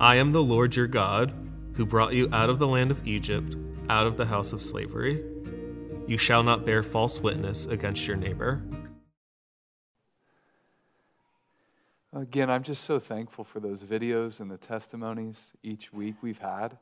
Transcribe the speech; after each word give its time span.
I 0.00 0.16
am 0.16 0.32
the 0.32 0.42
Lord 0.42 0.74
your 0.76 0.86
God, 0.86 1.30
who 1.74 1.84
brought 1.84 2.14
you 2.14 2.26
out 2.32 2.48
of 2.48 2.58
the 2.58 2.66
land 2.66 2.90
of 2.90 3.06
Egypt, 3.06 3.54
out 3.90 4.06
of 4.06 4.16
the 4.16 4.24
house 4.24 4.54
of 4.54 4.62
slavery. 4.62 5.22
You 6.06 6.16
shall 6.16 6.42
not 6.42 6.64
bear 6.64 6.82
false 6.82 7.20
witness 7.20 7.66
against 7.66 8.06
your 8.06 8.16
neighbor. 8.16 8.62
Again, 12.14 12.48
I'm 12.48 12.62
just 12.62 12.84
so 12.84 12.98
thankful 12.98 13.44
for 13.44 13.60
those 13.60 13.82
videos 13.82 14.40
and 14.40 14.50
the 14.50 14.56
testimonies 14.56 15.52
each 15.62 15.92
week 15.92 16.14
we've 16.22 16.38
had. 16.38 16.78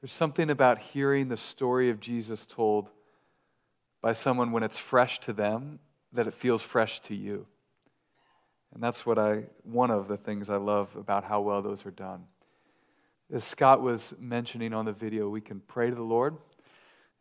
There's 0.00 0.10
something 0.10 0.48
about 0.48 0.78
hearing 0.78 1.28
the 1.28 1.36
story 1.36 1.90
of 1.90 2.00
Jesus 2.00 2.46
told 2.46 2.88
by 4.00 4.14
someone 4.14 4.50
when 4.50 4.62
it's 4.62 4.78
fresh 4.78 5.18
to 5.20 5.34
them 5.34 5.78
that 6.14 6.26
it 6.26 6.32
feels 6.32 6.62
fresh 6.62 7.00
to 7.00 7.14
you. 7.14 7.46
And 8.74 8.82
that's 8.82 9.06
what 9.06 9.18
I 9.18 9.44
one 9.62 9.90
of 9.90 10.08
the 10.08 10.16
things 10.16 10.50
I 10.50 10.56
love 10.56 10.94
about 10.96 11.24
how 11.24 11.40
well 11.40 11.62
those 11.62 11.86
are 11.86 11.90
done. 11.90 12.24
As 13.32 13.44
Scott 13.44 13.82
was 13.82 14.14
mentioning 14.18 14.72
on 14.72 14.84
the 14.84 14.92
video, 14.92 15.28
we 15.28 15.40
can 15.40 15.60
pray 15.60 15.90
to 15.90 15.94
the 15.94 16.02
Lord 16.02 16.36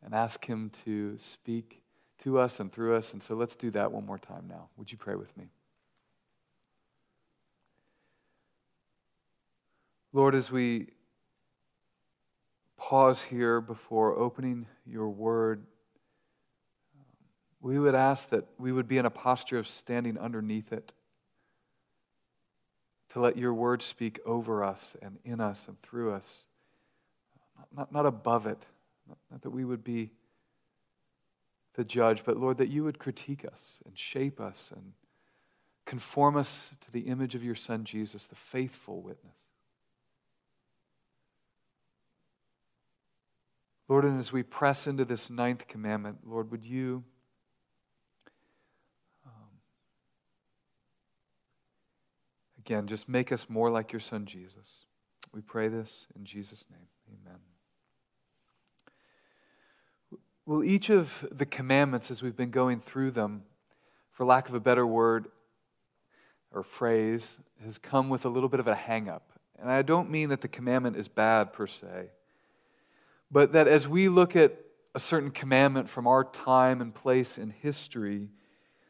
and 0.04 0.14
ask 0.14 0.46
him 0.46 0.70
to 0.86 1.18
speak 1.18 1.82
to 2.20 2.40
us 2.40 2.60
and 2.60 2.72
through 2.72 2.96
us. 2.96 3.14
And 3.14 3.22
so 3.22 3.36
let's 3.36 3.56
do 3.56 3.72
that 3.72 3.92
one 3.92 4.06
more 4.06 4.18
time 4.18 4.46
now. 4.48 4.70
Would 4.78 4.92
you 4.92 4.98
pray 4.98 5.16
with 5.16 5.36
me? 5.38 5.50
Lord, 10.14 10.34
as 10.34 10.50
we 10.50 10.88
pause 12.78 13.24
here 13.24 13.60
before 13.60 14.18
opening 14.18 14.66
your 14.86 15.10
word, 15.10 15.66
we 17.60 17.78
would 17.78 17.96
ask 17.96 18.30
that 18.30 18.46
we 18.58 18.72
would 18.72 18.88
be 18.88 18.98
in 18.98 19.06
a 19.06 19.10
posture 19.10 19.58
of 19.58 19.68
standing 19.68 20.18
underneath 20.18 20.72
it, 20.72 20.94
to 23.18 23.24
let 23.24 23.36
your 23.36 23.54
word 23.54 23.82
speak 23.82 24.20
over 24.28 24.64
us 24.64 24.96
and 25.02 25.18
in 25.26 25.42
us 25.42 25.68
and 25.68 25.82
through 25.82 26.14
us, 26.14 26.44
not, 27.58 27.68
not, 27.76 27.92
not 27.92 28.06
above 28.06 28.46
it, 28.46 28.68
not, 29.08 29.18
not 29.32 29.42
that 29.42 29.50
we 29.50 29.66
would 29.66 29.84
be 29.84 30.12
the 31.74 31.84
judge, 31.84 32.24
but 32.24 32.38
Lord, 32.38 32.58
that 32.58 32.70
you 32.70 32.84
would 32.84 33.00
critique 33.00 33.44
us 33.44 33.80
and 33.86 33.98
shape 33.98 34.40
us 34.40 34.72
and 34.76 34.94
conform 35.86 36.38
us 36.38 36.76
to 36.82 36.92
the 36.92 37.02
image 37.02 37.34
of 37.34 37.44
your 37.44 37.56
Son, 37.56 37.86
Jesus, 37.86 38.28
the 38.28 38.36
faithful 38.36 39.02
witness. 39.02 39.34
Lord, 43.88 44.06
and 44.06 44.20
as 44.20 44.32
we 44.32 44.44
press 44.44 44.86
into 44.86 45.06
this 45.06 45.32
ninth 45.32 45.68
commandment, 45.68 46.20
Lord, 46.24 46.52
would 46.52 46.64
you 46.64 47.04
again 52.68 52.88
just 52.88 53.08
make 53.08 53.32
us 53.32 53.48
more 53.50 53.70
like 53.70 53.92
your 53.92 54.00
Son 54.00 54.26
Jesus? 54.26 54.86
We 55.34 55.42
pray 55.42 55.68
this 55.68 56.08
in 56.16 56.26
Jesus' 56.26 56.66
name. 56.70 56.88
Amen. 57.08 57.40
Well, 60.46 60.64
each 60.64 60.90
of 60.90 61.28
the 61.32 61.46
commandments, 61.46 62.10
as 62.10 62.24
we've 62.24 62.38
been 62.38 62.52
going 62.52 62.80
through 62.80 63.12
them, 63.12 63.44
for 64.12 64.26
lack 64.26 64.50
of 64.50 64.56
a 64.56 64.60
better 64.60 64.88
word 64.88 65.28
or 66.52 66.64
phrase, 66.64 67.40
has 67.64 67.78
come 67.78 68.10
with 68.10 68.26
a 68.26 68.30
little 68.30 68.50
bit 68.50 68.60
of 68.60 68.68
a 68.68 68.76
hang 68.76 69.10
up. 69.10 69.34
And 69.60 69.70
I 69.70 69.82
don't 69.82 70.10
mean 70.10 70.30
that 70.30 70.42
the 70.42 70.48
commandment 70.48 70.96
is 70.96 71.08
bad 71.08 71.52
per 71.52 71.68
se 71.68 72.10
but 73.30 73.52
that 73.54 73.68
as 73.68 73.88
we 73.88 74.10
look 74.10 74.36
at 74.36 74.58
a 74.96 75.00
certain 75.00 75.32
commandment 75.32 75.90
from 75.90 76.08
our 76.08 76.24
time 76.24 76.82
and 76.82 76.94
place 76.94 77.38
in 77.38 77.50
history, 77.50 78.30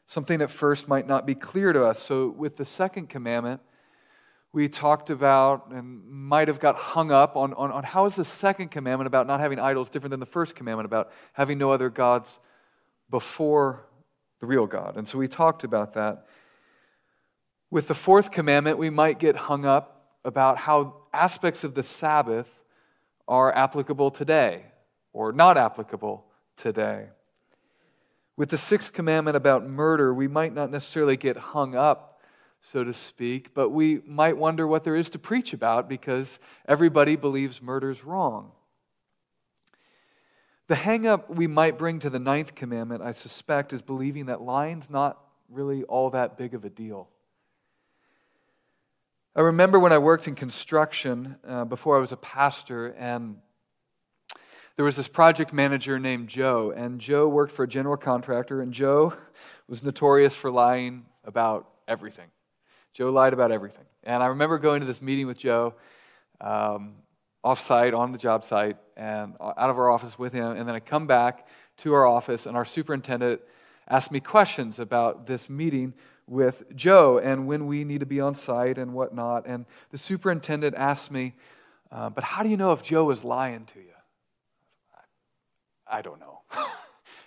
something 0.06 0.42
at 0.42 0.52
first 0.52 0.88
might 0.88 1.08
not 1.08 1.26
be 1.26 1.36
clear 1.36 1.74
to 1.74 1.84
us. 1.84 2.02
So, 2.02 2.30
with 2.30 2.58
the 2.58 2.66
second 2.66 3.10
commandment, 3.10 3.62
we 4.54 4.68
talked 4.70 5.10
about 5.10 5.72
and 5.72 6.06
might 6.08 6.48
have 6.48 6.60
got 6.60 6.76
hung 6.76 7.12
up 7.12 7.36
on, 7.36 7.54
on, 7.54 7.72
on 7.72 7.84
how 7.84 8.06
is 8.06 8.16
the 8.16 8.26
second 8.26 8.70
commandment 8.70 9.08
about 9.08 9.28
not 9.28 9.40
having 9.40 9.60
idols 9.60 9.90
different 9.90 10.12
than 10.12 10.20
the 10.20 10.26
first 10.26 10.56
commandment 10.56 10.86
about 10.86 11.12
having 11.34 11.58
no 11.58 11.72
other 11.72 11.90
gods 11.90 12.40
before 13.10 13.86
the 14.40 14.46
real 14.46 14.66
God. 14.68 14.98
And 14.98 15.08
so 15.08 15.18
we 15.18 15.28
talked 15.28 15.64
about 15.64 15.94
that. 15.94 16.26
With 17.70 17.88
the 17.88 17.94
fourth 17.94 18.32
commandment, 18.32 18.78
we 18.78 18.90
might 18.90 19.20
get 19.20 19.36
hung 19.36 19.66
up 19.66 20.18
about 20.24 20.58
how 20.58 20.96
aspects 21.14 21.64
of 21.64 21.74
the 21.74 21.84
Sabbath 21.84 22.64
are 23.28 23.54
applicable 23.54 24.12
today 24.12 24.64
or 25.12 25.32
not 25.32 25.58
applicable 25.58 26.26
today. 26.56 27.08
With 28.38 28.50
the 28.50 28.58
sixth 28.58 28.94
commandment 28.94 29.36
about 29.36 29.68
murder, 29.68 30.14
we 30.14 30.28
might 30.28 30.54
not 30.54 30.70
necessarily 30.70 31.18
get 31.18 31.38
hung 31.38 31.76
up, 31.76 32.17
so 32.62 32.84
to 32.84 32.94
speak, 32.94 33.54
but 33.54 33.70
we 33.70 34.02
might 34.06 34.38
wonder 34.38 34.68
what 34.68 34.84
there 34.84 34.96
is 34.96 35.10
to 35.12 35.20
preach 35.20 35.54
about 35.54 35.88
because 35.88 36.40
everybody 36.68 37.16
believes 37.16 37.62
murder's 37.62 38.04
wrong. 38.04 38.52
The 40.68 40.76
hang 40.76 41.08
up 41.08 41.30
we 41.30 41.48
might 41.48 41.78
bring 41.78 42.00
to 42.00 42.10
the 42.10 42.20
ninth 42.20 42.56
commandment, 42.56 43.02
I 43.02 43.12
suspect, 43.12 43.72
is 43.72 43.82
believing 43.82 44.26
that 44.26 44.42
lying's 44.42 44.90
not 44.90 45.18
really 45.50 45.84
all 45.84 46.10
that 46.10 46.38
big 46.38 46.54
of 46.54 46.66
a 46.66 46.70
deal. 46.70 47.08
I 49.34 49.42
remember 49.42 49.80
when 49.80 49.94
I 49.94 50.00
worked 50.00 50.28
in 50.28 50.36
construction 50.36 51.38
uh, 51.48 51.64
before 51.64 51.96
I 51.96 52.00
was 52.00 52.12
a 52.12 52.18
pastor, 52.18 52.88
and 52.98 53.38
there 54.76 54.84
was 54.84 54.96
this 54.96 55.08
project 55.08 55.54
manager 55.54 56.00
named 56.00 56.28
Joe, 56.28 56.74
and 56.76 57.00
Joe 57.00 57.28
worked 57.28 57.52
for 57.52 57.64
a 57.64 57.68
general 57.68 57.98
contractor, 57.98 58.62
and 58.62 58.74
Joe 58.74 59.14
was 59.70 59.84
notorious 59.84 60.36
for 60.36 60.52
lying 60.52 61.06
about 61.24 61.70
everything. 61.88 62.28
Joe 62.98 63.12
lied 63.12 63.32
about 63.32 63.52
everything. 63.52 63.86
And 64.06 64.24
I 64.24 64.26
remember 64.26 64.58
going 64.58 64.80
to 64.80 64.88
this 64.88 65.04
meeting 65.04 65.28
with 65.28 65.38
Joe 65.38 65.76
um, 66.42 66.96
off 67.44 67.60
site, 67.60 67.94
on 67.94 68.12
the 68.12 68.18
job 68.18 68.44
site, 68.44 68.76
and 68.96 69.36
out 69.40 69.70
of 69.70 69.78
our 69.78 69.92
office 69.92 70.18
with 70.18 70.34
him, 70.34 70.58
and 70.58 70.68
then 70.68 70.74
I 70.74 70.80
come 70.80 71.06
back 71.06 71.48
to 71.78 71.94
our 71.94 72.08
office, 72.08 72.48
and 72.48 72.58
our 72.58 72.66
superintendent 72.66 73.42
asked 73.88 74.12
me 74.12 74.20
questions 74.20 74.80
about 74.80 75.28
this 75.28 75.48
meeting 75.48 75.94
with 76.26 76.76
Joe 76.76 77.20
and 77.20 77.46
when 77.46 77.68
we 77.68 77.84
need 77.84 78.00
to 78.00 78.08
be 78.08 78.20
on 78.20 78.34
site 78.34 78.80
and 78.80 78.96
whatnot. 78.96 79.46
And 79.46 79.68
the 79.92 80.00
superintendent 80.00 80.76
asked 80.76 81.12
me, 81.12 81.36
uh, 81.92 82.10
But 82.10 82.24
how 82.24 82.42
do 82.42 82.50
you 82.50 82.58
know 82.58 82.72
if 82.72 82.82
Joe 82.82 83.12
is 83.12 83.24
lying 83.24 83.66
to 83.66 83.80
you? 83.80 83.94
I, 85.88 86.00
I 86.00 86.02
don't 86.02 86.20
know. 86.20 86.42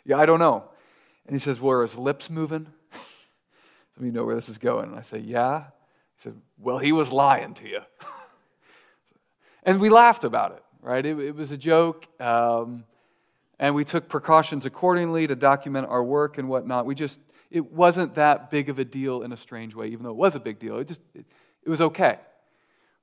yeah, 0.05 0.19
I 0.19 0.27
don't 0.27 0.41
know. 0.41 0.65
And 1.27 1.35
he 1.37 1.39
says, 1.39 1.61
Were 1.61 1.83
his 1.83 1.97
lips 1.97 2.29
moving? 2.29 2.67
Some 4.01 4.07
of 4.09 4.15
you 4.15 4.19
know 4.19 4.25
where 4.25 4.35
this 4.35 4.49
is 4.49 4.57
going. 4.57 4.89
And 4.89 4.99
I 4.99 5.03
say, 5.03 5.19
Yeah. 5.19 5.65
He 6.17 6.23
said, 6.23 6.35
Well, 6.59 6.79
he 6.79 6.91
was 6.91 7.13
lying 7.13 7.53
to 7.53 7.69
you. 7.69 7.81
and 9.63 9.79
we 9.79 9.91
laughed 9.91 10.25
about 10.25 10.53
it, 10.53 10.65
right? 10.81 11.05
It, 11.05 11.19
it 11.19 11.35
was 11.35 11.53
a 11.53 11.59
joke. 11.59 12.09
Um, 12.19 12.85
and 13.59 13.75
we 13.75 13.85
took 13.85 14.09
precautions 14.09 14.65
accordingly 14.65 15.27
to 15.27 15.37
document 15.37 15.87
our 15.91 16.03
work 16.03 16.39
and 16.39 16.49
whatnot. 16.49 16.87
We 16.87 16.95
just 16.95 17.21
it 17.51 17.75
wasn't 17.75 18.15
that 18.15 18.51
big 18.51 18.71
of 18.71 18.79
a 18.79 18.87
deal 18.87 19.21
in 19.21 19.33
a 19.33 19.37
strange 19.37 19.75
way, 19.75 19.89
even 19.89 20.05
though 20.05 20.13
it 20.13 20.17
was 20.17 20.35
a 20.35 20.41
big 20.41 20.59
deal. 20.59 20.79
It 20.79 20.89
just, 20.89 21.03
it, 21.15 21.27
it 21.63 21.69
was 21.69 21.83
okay. 21.83 22.21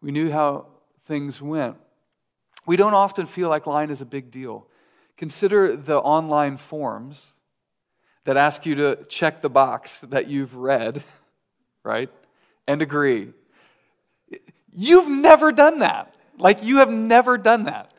We 0.02 0.10
knew 0.10 0.32
how 0.32 0.66
things 1.06 1.44
went. 1.44 1.76
We 2.66 2.76
don't 2.76 2.96
often 2.96 3.28
feel 3.28 3.50
like 3.50 3.68
lying 3.68 3.92
is 3.92 4.02
a 4.02 4.06
big 4.06 4.32
deal. 4.32 4.66
Consider 5.16 5.78
the 5.78 6.00
online 6.00 6.58
forms 6.58 7.34
that 8.28 8.36
ask 8.36 8.66
you 8.66 8.76
to 8.76 9.06
check 9.08 9.42
the 9.42 9.50
box 9.50 10.02
that 10.02 10.28
you've 10.28 10.54
read, 10.54 11.02
right? 11.82 12.10
And 12.68 12.82
agree. 12.82 13.30
You've 14.74 15.08
never 15.08 15.54
done 15.54 15.80
that. 15.80 16.14
Like, 16.38 16.62
you 16.62 16.80
have 16.80 16.92
never 16.92 17.38
done 17.38 17.64
that. 17.64 17.94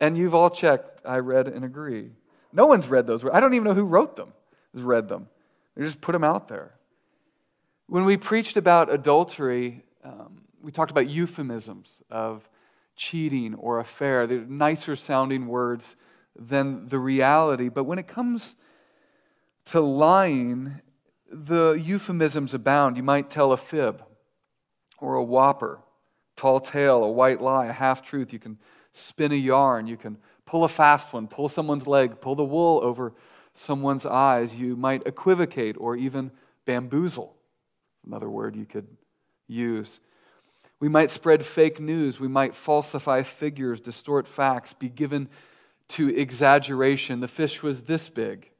And 0.00 0.16
you've 0.16 0.34
all 0.34 0.48
checked, 0.48 1.02
I 1.04 1.18
read 1.18 1.46
and 1.46 1.62
agree. 1.62 2.12
No 2.54 2.64
one's 2.64 2.88
read 2.88 3.06
those. 3.06 3.22
I 3.30 3.38
don't 3.38 3.52
even 3.52 3.64
know 3.64 3.74
who 3.74 3.84
wrote 3.84 4.16
them, 4.16 4.32
has 4.72 4.82
read 4.82 5.10
them. 5.10 5.28
They 5.76 5.84
just 5.84 6.00
put 6.00 6.12
them 6.12 6.24
out 6.24 6.48
there. 6.48 6.72
When 7.86 8.06
we 8.06 8.16
preached 8.16 8.56
about 8.56 8.90
adultery, 8.90 9.84
um, 10.02 10.40
we 10.62 10.72
talked 10.72 10.90
about 10.90 11.06
euphemisms 11.06 12.00
of 12.10 12.48
cheating 12.96 13.54
or 13.56 13.78
affair. 13.78 14.26
They're 14.26 14.38
nicer 14.38 14.96
sounding 14.96 15.48
words 15.48 15.96
than 16.34 16.88
the 16.88 16.98
reality. 16.98 17.68
But 17.68 17.84
when 17.84 17.98
it 17.98 18.06
comes 18.06 18.56
to 19.66 19.80
lying, 19.80 20.80
the 21.30 21.72
euphemisms 21.72 22.54
abound. 22.54 22.96
You 22.96 23.02
might 23.02 23.30
tell 23.30 23.52
a 23.52 23.56
fib 23.56 24.02
or 24.98 25.14
a 25.14 25.24
whopper, 25.24 25.80
tall 26.36 26.60
tale, 26.60 27.04
a 27.04 27.10
white 27.10 27.40
lie, 27.40 27.66
a 27.66 27.72
half 27.72 28.02
truth. 28.02 28.32
You 28.32 28.38
can 28.38 28.58
spin 28.92 29.32
a 29.32 29.36
yarn. 29.36 29.86
You 29.86 29.96
can 29.96 30.18
pull 30.46 30.64
a 30.64 30.68
fast 30.68 31.12
one, 31.12 31.28
pull 31.28 31.48
someone's 31.48 31.86
leg, 31.86 32.20
pull 32.20 32.34
the 32.34 32.44
wool 32.44 32.80
over 32.82 33.12
someone's 33.58 34.06
eyes, 34.06 34.54
you 34.54 34.76
might 34.76 35.06
equivocate 35.06 35.76
or 35.78 35.96
even 35.96 36.30
bamboozle. 36.64 37.34
Another 38.06 38.28
word 38.28 38.56
you 38.56 38.66
could 38.66 38.86
use. 39.48 40.00
We 40.78 40.88
might 40.88 41.10
spread 41.10 41.44
fake 41.44 41.80
news. 41.80 42.20
We 42.20 42.28
might 42.28 42.54
falsify 42.54 43.22
figures, 43.22 43.80
distort 43.80 44.28
facts, 44.28 44.72
be 44.72 44.88
given 44.88 45.28
to 45.88 46.14
exaggeration. 46.14 47.20
The 47.20 47.28
fish 47.28 47.62
was 47.62 47.82
this 47.82 48.08
big. 48.08 48.50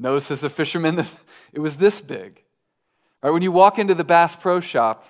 Notice 0.00 0.30
as 0.30 0.44
a 0.44 0.50
fisherman, 0.50 0.94
that 0.94 1.12
it 1.52 1.58
was 1.58 1.76
this 1.76 2.00
big. 2.00 2.42
Right, 3.20 3.30
when 3.30 3.42
you 3.42 3.50
walk 3.50 3.80
into 3.80 3.94
the 3.94 4.04
Bass 4.04 4.36
Pro 4.36 4.60
Shop 4.60 5.04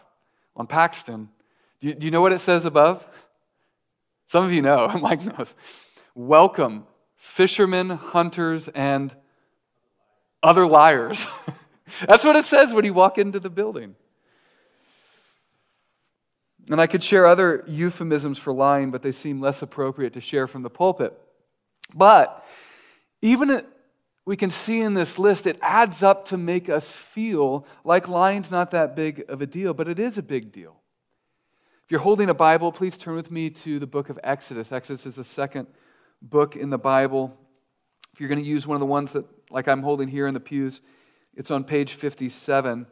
on 0.57 0.67
Paxton, 0.67 1.29
Do 1.81 1.89
you, 1.89 1.95
do 1.95 2.07
you 2.07 2.11
know 2.11 2.23
what 2.23 2.33
it 2.33 2.39
says 2.39 2.65
above? 2.65 3.07
Some 4.27 4.45
of 4.45 4.53
you 4.53 4.63
know. 4.63 4.89
Mike 5.01 5.25
knows. 5.25 5.55
Welcome, 6.15 6.87
fishermen, 7.17 7.91
hunters, 7.91 8.69
and 8.69 9.15
other 10.43 10.67
liars. 10.67 11.29
That's 12.07 12.25
what 12.25 12.37
it 12.37 12.47
says 12.47 12.73
when 12.73 12.87
you 12.87 12.95
walk 12.95 13.19
into 13.19 13.41
the 13.41 13.51
building. 13.51 13.95
And 16.71 16.81
I 16.81 16.87
could 16.87 17.03
share 17.03 17.27
other 17.27 17.65
euphemisms 17.67 18.39
for 18.39 18.53
lying, 18.53 18.91
but 18.91 19.03
they 19.03 19.13
seem 19.13 19.41
less 19.41 19.61
appropriate 19.63 20.15
to 20.15 20.21
share 20.21 20.47
from 20.47 20.63
the 20.63 20.71
pulpit. 20.71 21.19
But 21.95 22.45
even 23.23 23.63
we 24.29 24.37
can 24.37 24.51
see 24.51 24.83
in 24.83 24.93
this 24.93 25.19
list, 25.19 25.47
it 25.47 25.59
adds 25.63 26.03
up 26.03 26.27
to 26.27 26.37
make 26.37 26.69
us 26.69 26.93
feel 26.93 27.67
like 27.83 28.09
lying's 28.09 28.51
not 28.51 28.71
that 28.73 28.95
big 28.95 29.25
of 29.27 29.41
a 29.41 29.47
deal, 29.47 29.73
but 29.73 29.89
it 29.89 29.99
is 29.99 30.19
a 30.19 30.23
big 30.23 30.53
deal. 30.53 30.83
If 31.87 31.91
you're 31.91 32.01
holding 32.01 32.29
a 32.29 32.35
Bible, 32.35 32.71
please 32.71 32.99
turn 32.99 33.15
with 33.15 33.31
me 33.31 33.49
to 33.49 33.79
the 33.79 33.87
book 33.87 34.11
of 34.11 34.21
Exodus. 34.23 34.71
Exodus 34.71 35.07
is 35.07 35.15
the 35.15 35.25
second 35.25 35.67
book 36.21 36.57
in 36.57 36.69
the 36.69 36.77
Bible. 36.77 37.35
If 38.13 38.21
you're 38.21 38.29
going 38.29 38.43
to 38.43 38.47
use 38.47 38.67
one 38.67 38.75
of 38.75 38.81
the 38.81 38.85
ones 38.85 39.15
that, 39.15 39.25
like 39.51 39.67
I'm 39.67 39.83
holding 39.83 40.09
here 40.09 40.27
in 40.27 40.35
the 40.35 40.41
pews, 40.41 40.83
it's 41.35 41.51
on 41.51 41.65
page 41.65 41.95
57. 41.95 42.87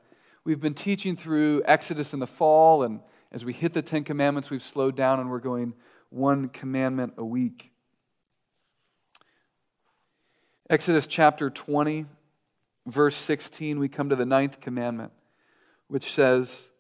We've 0.45 0.61
been 0.61 0.73
teaching 0.73 1.17
through 1.17 1.63
Exodus 1.67 2.15
in 2.15 2.21
the 2.21 2.27
fall, 2.27 2.83
and 2.83 3.01
as 3.31 3.45
we 3.45 3.53
hit 3.53 3.75
the 3.75 3.83
Ten 3.83 4.05
Commandments, 4.05 4.49
we've 4.49 4.63
slowed 4.63 4.97
down 4.97 5.21
and 5.21 5.29
we're 5.29 5.41
going 5.41 5.75
one 6.09 6.49
commandment 6.49 7.13
a 7.19 7.25
week. 7.27 7.75
Exodus 10.69 11.07
chapter 11.07 11.49
20, 11.49 12.07
verse 12.87 13.15
16, 13.15 13.79
we 13.79 13.89
come 13.89 14.09
to 14.09 14.17
the 14.17 14.27
ninth 14.27 14.61
commandment, 14.61 15.13
which 15.87 16.13
says, 16.13 16.71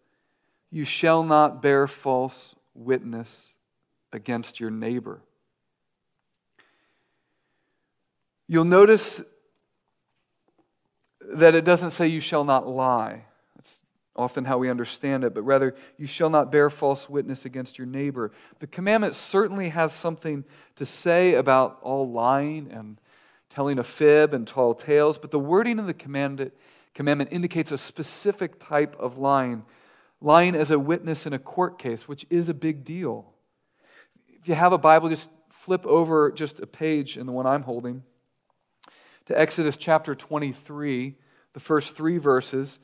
You 0.73 0.85
shall 0.85 1.23
not 1.23 1.63
bear 1.63 1.87
false 1.87 2.57
witness 2.75 3.55
against 4.13 4.59
your 4.59 4.71
neighbor. 4.71 5.21
You'll 8.49 8.65
notice 8.65 9.23
that 11.21 11.55
it 11.55 11.65
doesn't 11.65 11.91
say 11.91 12.09
you 12.09 12.21
shall 12.21 12.45
not 12.45 12.67
lie. 12.67 13.25
That's 13.55 13.83
often 14.17 14.47
how 14.47 14.59
we 14.59 14.69
understand 14.69 15.23
it, 15.23 15.33
but 15.33 15.43
rather, 15.43 15.77
you 15.97 16.09
shall 16.09 16.31
not 16.31 16.51
bear 16.51 16.71
false 16.71 17.09
witness 17.09 17.45
against 17.45 17.79
your 17.79 17.87
neighbor. 17.87 18.33
The 18.59 18.67
commandment 18.67 19.15
certainly 19.15 19.69
has 19.69 19.93
something 19.93 20.45
to 20.75 20.85
say 20.85 21.35
about 21.35 21.79
all 21.83 22.11
lying 22.11 22.69
and 22.73 23.01
telling 23.49 23.79
a 23.79 23.85
fib 23.85 24.35
and 24.35 24.47
tall 24.47 24.75
tales, 24.75 25.19
but 25.19 25.31
the 25.31 25.39
wording 25.39 25.79
of 25.79 25.87
the 25.87 25.95
commandment, 25.95 26.53
indicates 27.31 27.71
a 27.71 27.79
specific 27.79 28.59
type 28.59 28.97
of 28.99 29.19
lying 29.19 29.65
lying 30.21 30.55
as 30.55 30.71
a 30.71 30.79
witness 30.79 31.27
in 31.27 31.33
a 31.33 31.39
court 31.39 31.79
case, 31.79 32.09
which 32.09 32.25
is 32.31 32.49
a 32.49 32.55
big 32.55 32.85
deal. 32.85 33.33
If 34.29 34.49
you 34.49 34.55
have 34.55 34.73
a 34.73 34.79
Bible, 34.79 35.09
just 35.09 35.31
flip 35.51 35.87
over 35.87 36.31
just 36.33 36.61
a 36.61 36.67
page 36.67 37.17
in 37.17 37.27
the 37.27 37.33
one 37.33 37.47
I'm 37.47 37.63
holding 37.63 38.03
to 39.27 39.39
Exodus 39.39 39.77
chapter 39.77 40.15
23, 40.15 41.17
the 41.53 41.61
first 41.61 41.97
three 41.97 42.19
verses. 42.19 42.79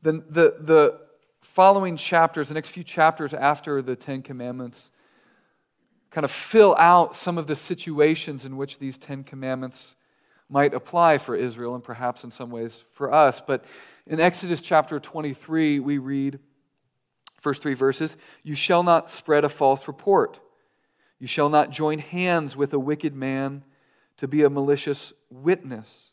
Then 0.00 0.24
the, 0.28 0.56
the 0.60 1.00
following 1.40 1.96
chapters, 1.96 2.48
the 2.48 2.54
next 2.54 2.70
few 2.70 2.84
chapters 2.84 3.34
after 3.34 3.82
the 3.82 3.96
Ten 3.96 4.22
Commandments, 4.22 4.92
kind 6.12 6.24
of 6.24 6.30
fill 6.30 6.76
out 6.78 7.16
some 7.16 7.38
of 7.38 7.46
the 7.46 7.56
situations 7.56 8.44
in 8.44 8.56
which 8.56 8.78
these 8.78 8.98
Ten 8.98 9.24
Commandments 9.24 9.96
might 10.48 10.74
apply 10.74 11.16
for 11.16 11.34
Israel 11.34 11.74
and 11.74 11.82
perhaps 11.82 12.22
in 12.22 12.30
some 12.30 12.50
ways 12.50 12.84
for 12.92 13.12
us. 13.12 13.40
But 13.40 13.64
in 14.06 14.20
Exodus 14.20 14.60
chapter 14.60 15.00
23, 15.00 15.80
we 15.80 15.96
read, 15.96 16.38
first 17.40 17.62
three 17.62 17.74
verses, 17.74 18.18
You 18.42 18.54
shall 18.54 18.82
not 18.82 19.10
spread 19.10 19.44
a 19.44 19.48
false 19.48 19.88
report. 19.88 20.40
You 21.18 21.26
shall 21.26 21.48
not 21.48 21.70
join 21.70 21.98
hands 21.98 22.56
with 22.56 22.74
a 22.74 22.78
wicked 22.78 23.14
man 23.14 23.64
to 24.18 24.28
be 24.28 24.42
a 24.42 24.50
malicious 24.50 25.14
witness. 25.30 26.12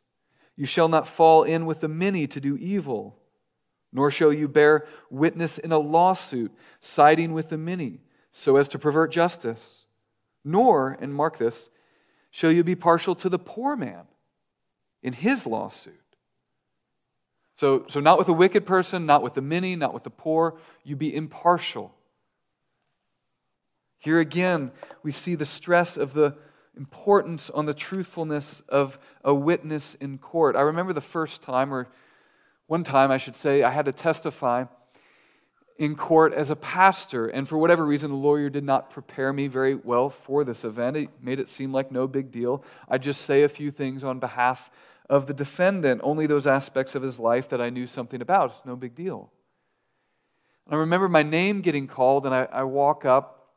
You 0.55 0.65
shall 0.65 0.87
not 0.87 1.07
fall 1.07 1.43
in 1.43 1.65
with 1.65 1.81
the 1.81 1.87
many 1.89 2.25
to 2.27 2.39
do 2.39 2.55
evil, 2.57 3.17
nor 3.91 4.11
shall 4.11 4.31
you 4.31 4.47
bear 4.47 4.85
witness 5.09 5.57
in 5.57 5.73
a 5.73 5.79
lawsuit, 5.79 6.53
siding 6.79 7.33
with 7.33 7.49
the 7.49 7.57
many, 7.57 7.99
so 8.31 8.55
as 8.55 8.69
to 8.69 8.79
pervert 8.79 9.11
justice. 9.11 9.78
Nor, 10.43 10.97
and 10.99 11.13
mark 11.13 11.37
this, 11.37 11.69
shall 12.31 12.51
you 12.51 12.63
be 12.63 12.75
partial 12.75 13.15
to 13.15 13.29
the 13.29 13.39
poor 13.39 13.75
man 13.75 14.05
in 15.01 15.13
his 15.13 15.45
lawsuit. 15.45 15.93
So, 17.57 17.85
so 17.87 17.99
not 17.99 18.17
with 18.17 18.29
a 18.29 18.33
wicked 18.33 18.65
person, 18.65 19.05
not 19.05 19.21
with 19.21 19.33
the 19.33 19.41
many, 19.41 19.75
not 19.75 19.93
with 19.93 20.03
the 20.03 20.09
poor. 20.09 20.57
You 20.83 20.95
be 20.95 21.13
impartial. 21.13 21.93
Here 23.97 24.19
again, 24.19 24.71
we 25.03 25.11
see 25.11 25.35
the 25.35 25.45
stress 25.45 25.97
of 25.97 26.13
the 26.13 26.37
importance 26.77 27.49
on 27.49 27.65
the 27.65 27.73
truthfulness 27.73 28.61
of 28.69 28.97
a 29.25 29.33
witness 29.33 29.95
in 29.95 30.17
court. 30.17 30.55
I 30.55 30.61
remember 30.61 30.93
the 30.93 31.01
first 31.01 31.41
time, 31.41 31.73
or 31.73 31.89
one 32.67 32.85
time 32.85 33.11
I 33.11 33.17
should 33.17 33.35
say, 33.35 33.63
I 33.63 33.71
had 33.71 33.85
to 33.85 33.91
testify 33.91 34.65
in 35.79 35.95
court 35.95 36.33
as 36.33 36.51
a 36.51 36.55
pastor. 36.57 37.27
And 37.27 37.47
for 37.47 37.57
whatever 37.57 37.85
reason, 37.85 38.11
the 38.11 38.17
lawyer 38.17 38.49
did 38.49 38.65
not 38.65 38.89
prepare 38.89 39.31
me 39.31 39.47
very 39.47 39.75
well 39.75 40.09
for 40.09 40.43
this 40.43 40.65
event. 40.65 40.97
It 40.97 41.09
made 41.21 41.39
it 41.39 41.47
seem 41.47 41.71
like 41.71 41.89
no 41.89 42.05
big 42.05 42.31
deal. 42.31 42.63
I 42.89 42.97
just 42.97 43.21
say 43.21 43.43
a 43.43 43.49
few 43.49 43.71
things 43.71 44.03
on 44.03 44.19
behalf 44.19 44.69
of 45.09 45.25
the 45.25 45.33
defendant, 45.33 46.01
only 46.03 46.27
those 46.27 46.45
aspects 46.45 46.95
of 46.95 47.01
his 47.01 47.17
life 47.17 47.47
that 47.49 47.61
I 47.61 47.69
knew 47.69 47.87
something 47.87 48.21
about. 48.21 48.65
No 48.65 48.75
big 48.75 48.93
deal. 48.93 49.31
And 50.67 50.75
I 50.75 50.77
remember 50.77 51.07
my 51.07 51.23
name 51.23 51.61
getting 51.61 51.87
called, 51.87 52.25
and 52.25 52.35
I, 52.35 52.47
I 52.51 52.63
walk 52.63 53.05
up 53.05 53.47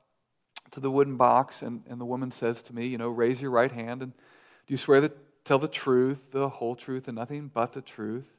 to 0.71 0.81
the 0.81 0.91
wooden 0.91 1.17
box, 1.17 1.61
and, 1.61 1.83
and 1.91 2.01
the 2.01 2.07
woman 2.07 2.31
says 2.31 2.63
to 2.63 2.75
me, 2.75 2.87
You 2.87 2.99
know, 2.99 3.09
raise 3.09 3.43
your 3.43 3.51
right 3.51 3.71
hand, 3.71 4.01
and 4.01 4.13
do 4.13 4.73
you 4.73 4.77
swear 4.77 5.01
to 5.01 5.13
tell 5.45 5.59
the 5.59 5.69
truth, 5.69 6.31
the 6.31 6.49
whole 6.49 6.77
truth, 6.77 7.09
and 7.09 7.17
nothing 7.17 7.51
but 7.53 7.73
the 7.73 7.83
truth? 7.83 8.31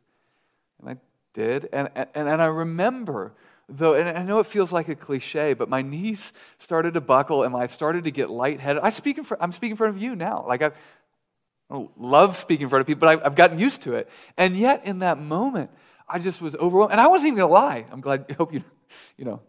And 0.79 0.89
I 0.89 0.97
did. 1.33 1.67
And, 1.73 1.89
and, 1.93 2.07
and 2.15 2.41
I 2.41 2.45
remember, 2.45 3.33
though, 3.69 3.93
and 3.95 4.17
I 4.17 4.23
know 4.23 4.39
it 4.39 4.45
feels 4.45 4.71
like 4.71 4.89
a 4.89 4.95
cliche, 4.95 5.53
but 5.53 5.69
my 5.69 5.81
knees 5.81 6.33
started 6.57 6.93
to 6.95 7.01
buckle 7.01 7.43
and 7.43 7.55
I 7.55 7.67
started 7.67 8.03
to 8.03 8.11
get 8.11 8.29
lightheaded. 8.29 8.81
I 8.83 8.89
speak 8.89 9.17
in 9.17 9.23
front, 9.23 9.41
I'm 9.41 9.51
speaking 9.51 9.71
in 9.71 9.77
front 9.77 9.95
of 9.95 10.01
you 10.01 10.15
now. 10.15 10.45
Like 10.47 10.61
I 10.61 10.71
love 11.97 12.35
speaking 12.35 12.65
in 12.65 12.69
front 12.69 12.81
of 12.81 12.87
people, 12.87 13.07
but 13.07 13.25
I've 13.25 13.35
gotten 13.35 13.59
used 13.59 13.81
to 13.83 13.95
it. 13.95 14.09
And 14.37 14.55
yet, 14.55 14.85
in 14.85 14.99
that 14.99 15.17
moment, 15.17 15.71
I 16.07 16.19
just 16.19 16.41
was 16.41 16.55
overwhelmed. 16.55 16.91
And 16.91 17.01
I 17.01 17.07
wasn't 17.07 17.27
even 17.27 17.39
going 17.39 17.49
to 17.49 17.53
lie. 17.53 17.85
I'm 17.91 18.01
glad, 18.01 18.25
I 18.29 18.33
hope 18.33 18.53
you, 18.53 18.63
you 19.17 19.25
know, 19.25 19.41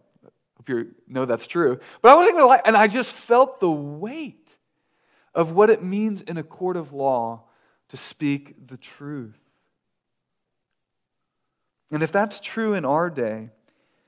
hope 0.57 0.69
you 0.69 0.95
know 1.07 1.25
that's 1.25 1.47
true. 1.47 1.79
But 2.01 2.11
I 2.11 2.15
wasn't 2.15 2.35
going 2.35 2.45
to 2.45 2.47
lie. 2.47 2.61
And 2.65 2.75
I 2.75 2.87
just 2.87 3.13
felt 3.13 3.59
the 3.59 3.71
weight 3.71 4.57
of 5.33 5.51
what 5.51 5.69
it 5.69 5.83
means 5.83 6.21
in 6.21 6.37
a 6.37 6.43
court 6.43 6.77
of 6.77 6.93
law 6.93 7.43
to 7.89 7.97
speak 7.97 8.67
the 8.67 8.77
truth. 8.77 9.37
And 11.91 12.01
if 12.01 12.11
that's 12.11 12.39
true 12.39 12.73
in 12.73 12.85
our 12.85 13.09
day, 13.09 13.51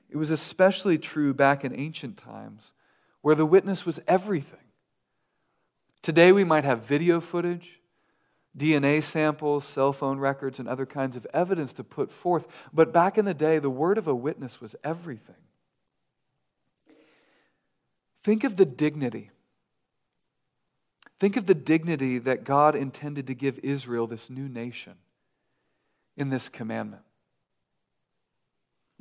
it 0.09 0.17
was 0.17 0.31
especially 0.31 0.97
true 0.97 1.33
back 1.33 1.65
in 1.65 1.77
ancient 1.77 2.17
times 2.17 2.73
where 3.21 3.35
the 3.35 3.45
witness 3.45 3.85
was 3.85 3.99
everything. 4.07 4.59
Today 6.01 6.31
we 6.31 6.43
might 6.43 6.63
have 6.63 6.85
video 6.85 7.19
footage, 7.19 7.79
DNA 8.57 9.03
samples, 9.03 9.65
cell 9.65 9.91
phone 9.91 10.19
records, 10.19 10.59
and 10.59 10.67
other 10.67 10.85
kinds 10.85 11.17
of 11.17 11.27
evidence 11.33 11.73
to 11.73 11.83
put 11.83 12.11
forth. 12.11 12.47
But 12.73 12.93
back 12.93 13.17
in 13.17 13.25
the 13.25 13.33
day, 13.33 13.59
the 13.59 13.69
word 13.69 13.97
of 13.97 14.07
a 14.07 14.15
witness 14.15 14.61
was 14.61 14.75
everything. 14.83 15.35
Think 18.23 18.43
of 18.43 18.55
the 18.55 18.65
dignity. 18.65 19.31
Think 21.19 21.37
of 21.37 21.45
the 21.45 21.53
dignity 21.53 22.17
that 22.19 22.43
God 22.43 22.75
intended 22.75 23.27
to 23.27 23.33
give 23.33 23.59
Israel, 23.59 24.07
this 24.07 24.29
new 24.29 24.47
nation, 24.47 24.95
in 26.15 26.29
this 26.29 26.49
commandment. 26.49 27.03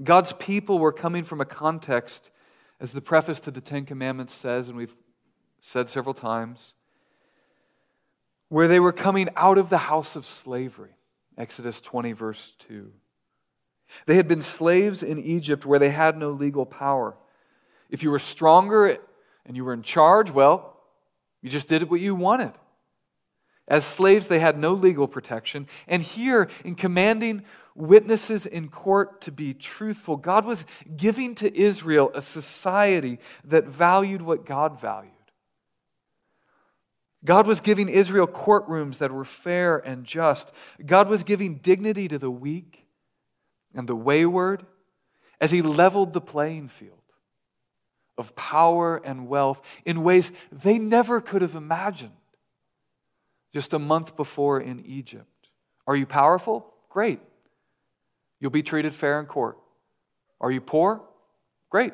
God's 0.02 0.32
people 0.32 0.78
were 0.78 0.92
coming 0.92 1.24
from 1.24 1.40
a 1.40 1.44
context, 1.44 2.30
as 2.80 2.92
the 2.92 3.00
preface 3.00 3.40
to 3.40 3.50
the 3.50 3.60
Ten 3.60 3.86
Commandments 3.86 4.34
says, 4.34 4.68
and 4.68 4.76
we've 4.76 4.94
said 5.60 5.88
several 5.88 6.14
times, 6.14 6.74
where 8.48 8.68
they 8.68 8.78
were 8.78 8.92
coming 8.92 9.28
out 9.36 9.58
of 9.58 9.70
the 9.70 9.78
house 9.78 10.14
of 10.16 10.26
slavery. 10.26 10.96
Exodus 11.38 11.80
20, 11.80 12.12
verse 12.12 12.52
2. 12.60 12.92
They 14.06 14.16
had 14.16 14.28
been 14.28 14.42
slaves 14.42 15.02
in 15.02 15.18
Egypt 15.18 15.64
where 15.64 15.78
they 15.78 15.90
had 15.90 16.16
no 16.18 16.30
legal 16.30 16.66
power. 16.66 17.16
If 17.90 18.02
you 18.02 18.10
were 18.10 18.18
stronger 18.18 18.98
and 19.44 19.56
you 19.56 19.64
were 19.64 19.72
in 19.72 19.82
charge, 19.82 20.30
well, 20.30 20.80
you 21.42 21.50
just 21.50 21.68
did 21.68 21.90
what 21.90 22.00
you 22.00 22.14
wanted. 22.14 22.52
As 23.68 23.84
slaves, 23.84 24.28
they 24.28 24.38
had 24.38 24.58
no 24.58 24.72
legal 24.74 25.08
protection. 25.08 25.66
And 25.88 26.02
here, 26.02 26.48
in 26.64 26.74
commanding 26.74 27.44
witnesses 27.76 28.46
in 28.46 28.68
court 28.68 29.20
to 29.22 29.32
be 29.32 29.54
truthful, 29.54 30.16
God 30.16 30.44
was 30.44 30.64
giving 30.96 31.34
to 31.36 31.56
Israel 31.56 32.10
a 32.14 32.20
society 32.20 33.18
that 33.44 33.66
valued 33.66 34.22
what 34.22 34.46
God 34.46 34.80
valued. 34.80 35.12
God 37.24 37.46
was 37.46 37.60
giving 37.60 37.88
Israel 37.88 38.26
courtrooms 38.26 38.98
that 38.98 39.12
were 39.12 39.24
fair 39.24 39.78
and 39.78 40.04
just. 40.04 40.52
God 40.84 41.08
was 41.08 41.24
giving 41.24 41.56
dignity 41.56 42.08
to 42.08 42.18
the 42.18 42.30
weak 42.30 42.86
and 43.74 43.88
the 43.88 43.96
wayward 43.96 44.64
as 45.40 45.50
He 45.50 45.62
leveled 45.62 46.12
the 46.12 46.20
playing 46.20 46.68
field. 46.68 46.92
of 48.18 48.34
power 48.34 48.96
and 49.04 49.28
wealth 49.28 49.60
in 49.84 50.02
ways 50.02 50.32
they 50.50 50.78
never 50.78 51.20
could 51.20 51.42
have 51.42 51.54
imagined 51.54 52.12
just 53.52 53.74
a 53.74 53.78
month 53.78 54.16
before 54.16 54.60
in 54.60 54.84
Egypt. 54.86 55.50
Are 55.86 55.96
you 55.96 56.06
powerful? 56.06 56.72
Great. 56.88 57.20
You'll 58.40 58.50
be 58.50 58.62
treated 58.62 58.94
fair 58.94 59.18
in 59.20 59.26
court. 59.26 59.58
Are 60.40 60.50
you 60.50 60.60
poor? 60.60 61.02
Great. 61.70 61.92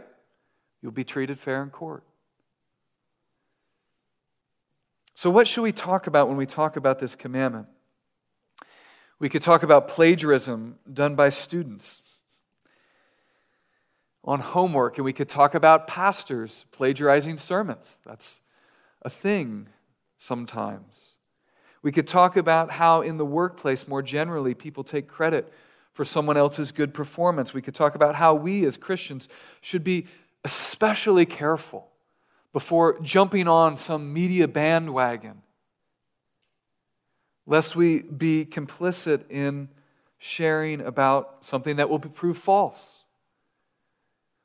You'll 0.80 0.92
be 0.92 1.04
treated 1.04 1.38
fair 1.38 1.62
in 1.62 1.70
court. 1.70 2.04
So, 5.14 5.30
what 5.30 5.46
should 5.46 5.62
we 5.62 5.72
talk 5.72 6.06
about 6.06 6.28
when 6.28 6.36
we 6.36 6.46
talk 6.46 6.76
about 6.76 6.98
this 6.98 7.14
commandment? 7.14 7.68
We 9.18 9.28
could 9.28 9.42
talk 9.42 9.62
about 9.62 9.86
plagiarism 9.86 10.78
done 10.92 11.14
by 11.14 11.28
students 11.28 12.02
on 14.24 14.40
homework, 14.40 14.98
and 14.98 15.04
we 15.04 15.12
could 15.12 15.28
talk 15.28 15.54
about 15.54 15.86
pastors 15.86 16.66
plagiarizing 16.72 17.36
sermons. 17.36 17.98
That's 18.04 18.40
a 19.02 19.10
thing 19.10 19.68
sometimes. 20.16 21.10
We 21.82 21.92
could 21.92 22.06
talk 22.06 22.36
about 22.36 22.70
how 22.72 23.02
in 23.02 23.16
the 23.16 23.24
workplace, 23.24 23.86
more 23.86 24.02
generally, 24.02 24.54
people 24.54 24.84
take 24.84 25.08
credit 25.08 25.52
for 25.92 26.04
someone 26.04 26.36
else's 26.36 26.72
good 26.72 26.94
performance. 26.94 27.52
We 27.52 27.62
could 27.62 27.74
talk 27.74 27.94
about 27.94 28.14
how 28.14 28.34
we 28.34 28.66
as 28.66 28.76
Christians 28.76 29.28
should 29.60 29.84
be 29.84 30.06
especially 30.44 31.26
careful 31.26 31.88
before 32.52 32.98
jumping 33.00 33.48
on 33.48 33.76
some 33.76 34.12
media 34.12 34.48
bandwagon, 34.48 35.42
lest 37.46 37.76
we 37.76 38.02
be 38.02 38.44
complicit 38.44 39.24
in 39.30 39.68
sharing 40.18 40.80
about 40.80 41.38
something 41.40 41.76
that 41.76 41.88
will 41.88 41.98
prove 41.98 42.38
false. 42.38 43.02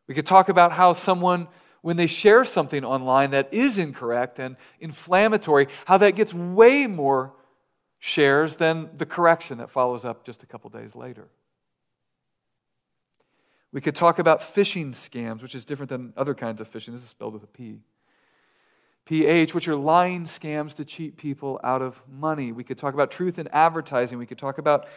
We 0.08 0.16
could 0.16 0.26
talk 0.26 0.50
about 0.50 0.72
how 0.72 0.94
someone, 0.94 1.48
when 1.82 1.98
they 1.98 2.08
share 2.08 2.46
something 2.46 2.84
online 2.84 3.32
that 3.32 3.54
is 3.54 3.78
incorrect 3.78 4.40
and 4.40 4.56
inflammatory, 4.80 5.68
how 5.86 5.98
that 5.98 6.16
gets 6.16 6.34
way 6.34 6.88
more 6.88 7.34
shares 8.00 8.56
than 8.56 8.90
the 8.98 9.06
correction 9.06 9.58
that 9.58 9.70
follows 9.70 10.06
up 10.06 10.24
just 10.24 10.44
a 10.44 10.46
couple 10.46 10.70
days 10.70 10.96
later. 10.96 11.28
We 13.72 13.82
could 13.82 13.96
talk 13.96 14.20
about 14.20 14.40
phishing 14.40 14.90
scams, 14.92 15.42
which 15.42 15.56
is 15.56 15.66
different 15.66 15.90
than 15.90 16.14
other 16.16 16.34
kinds 16.34 16.62
of 16.62 16.72
phishing. 16.72 16.94
This 16.94 17.04
is 17.04 17.10
spelled 17.10 17.34
with 17.34 17.44
a 17.44 17.48
P. 17.48 17.80
PH, 19.06 19.54
which 19.54 19.68
are 19.68 19.76
lying 19.76 20.26
scams 20.26 20.74
to 20.76 20.86
cheat 20.86 21.16
people 21.18 21.60
out 21.64 21.82
of 21.82 22.02
money. 22.10 22.52
We 22.52 22.64
could 22.64 22.78
talk 22.78 22.94
about 22.94 23.10
truth 23.10 23.40
in 23.40 23.48
advertising. 23.50 24.18
We 24.18 24.26
could 24.26 24.38
talk 24.38 24.58
about 24.58 24.88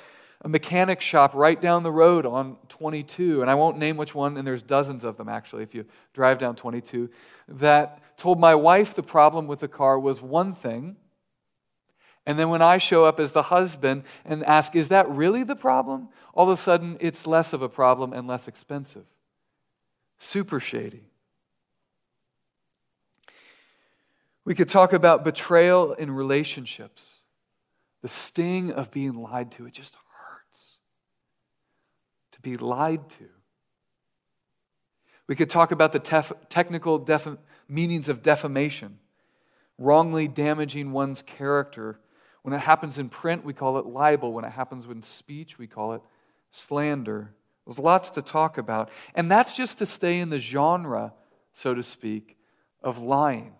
a 0.42 0.48
mechanic 0.48 1.00
shop 1.00 1.34
right 1.34 1.60
down 1.60 1.82
the 1.82 1.92
road 1.92 2.26
on 2.26 2.56
22, 2.68 3.42
and 3.42 3.50
I 3.50 3.54
won't 3.54 3.76
name 3.76 3.96
which 3.96 4.14
one, 4.14 4.36
and 4.36 4.46
there's 4.46 4.62
dozens 4.62 5.04
of 5.04 5.16
them 5.16 5.28
actually 5.28 5.62
if 5.62 5.74
you 5.74 5.84
drive 6.14 6.38
down 6.38 6.56
22, 6.56 7.10
that 7.48 8.00
told 8.16 8.40
my 8.40 8.54
wife 8.54 8.94
the 8.94 9.02
problem 9.02 9.46
with 9.46 9.60
the 9.60 9.68
car 9.68 9.98
was 9.98 10.22
one 10.22 10.52
thing. 10.54 10.96
And 12.30 12.38
then 12.38 12.48
when 12.48 12.62
I 12.62 12.78
show 12.78 13.04
up 13.04 13.18
as 13.18 13.32
the 13.32 13.42
husband 13.42 14.04
and 14.24 14.44
ask, 14.44 14.76
is 14.76 14.90
that 14.90 15.08
really 15.08 15.42
the 15.42 15.56
problem? 15.56 16.10
All 16.32 16.48
of 16.48 16.56
a 16.56 16.62
sudden, 16.62 16.96
it's 17.00 17.26
less 17.26 17.52
of 17.52 17.60
a 17.60 17.68
problem 17.68 18.12
and 18.12 18.28
less 18.28 18.46
expensive. 18.46 19.02
Super 20.20 20.60
shady. 20.60 21.10
We 24.44 24.54
could 24.54 24.68
talk 24.68 24.92
about 24.92 25.24
betrayal 25.24 25.92
in 25.94 26.12
relationships. 26.12 27.16
The 28.00 28.06
sting 28.06 28.70
of 28.70 28.92
being 28.92 29.14
lied 29.14 29.50
to, 29.50 29.66
it 29.66 29.72
just 29.72 29.96
hurts 29.96 30.76
to 32.30 32.40
be 32.40 32.56
lied 32.56 33.10
to. 33.10 33.28
We 35.26 35.34
could 35.34 35.50
talk 35.50 35.72
about 35.72 35.90
the 35.90 35.98
tef- 35.98 36.36
technical 36.48 36.96
def- 37.00 37.38
meanings 37.68 38.08
of 38.08 38.22
defamation, 38.22 39.00
wrongly 39.78 40.28
damaging 40.28 40.92
one's 40.92 41.22
character. 41.22 41.98
When 42.42 42.54
it 42.54 42.60
happens 42.60 42.98
in 42.98 43.08
print, 43.08 43.44
we 43.44 43.52
call 43.52 43.78
it 43.78 43.86
libel. 43.86 44.32
When 44.32 44.44
it 44.44 44.52
happens 44.52 44.86
in 44.86 45.02
speech, 45.02 45.58
we 45.58 45.66
call 45.66 45.92
it 45.92 46.02
slander. 46.50 47.34
There's 47.66 47.78
lots 47.78 48.10
to 48.10 48.22
talk 48.22 48.58
about. 48.58 48.90
And 49.14 49.30
that's 49.30 49.56
just 49.56 49.78
to 49.78 49.86
stay 49.86 50.20
in 50.20 50.30
the 50.30 50.38
genre, 50.38 51.12
so 51.52 51.74
to 51.74 51.82
speak, 51.82 52.36
of 52.82 52.98
lying. 52.98 53.52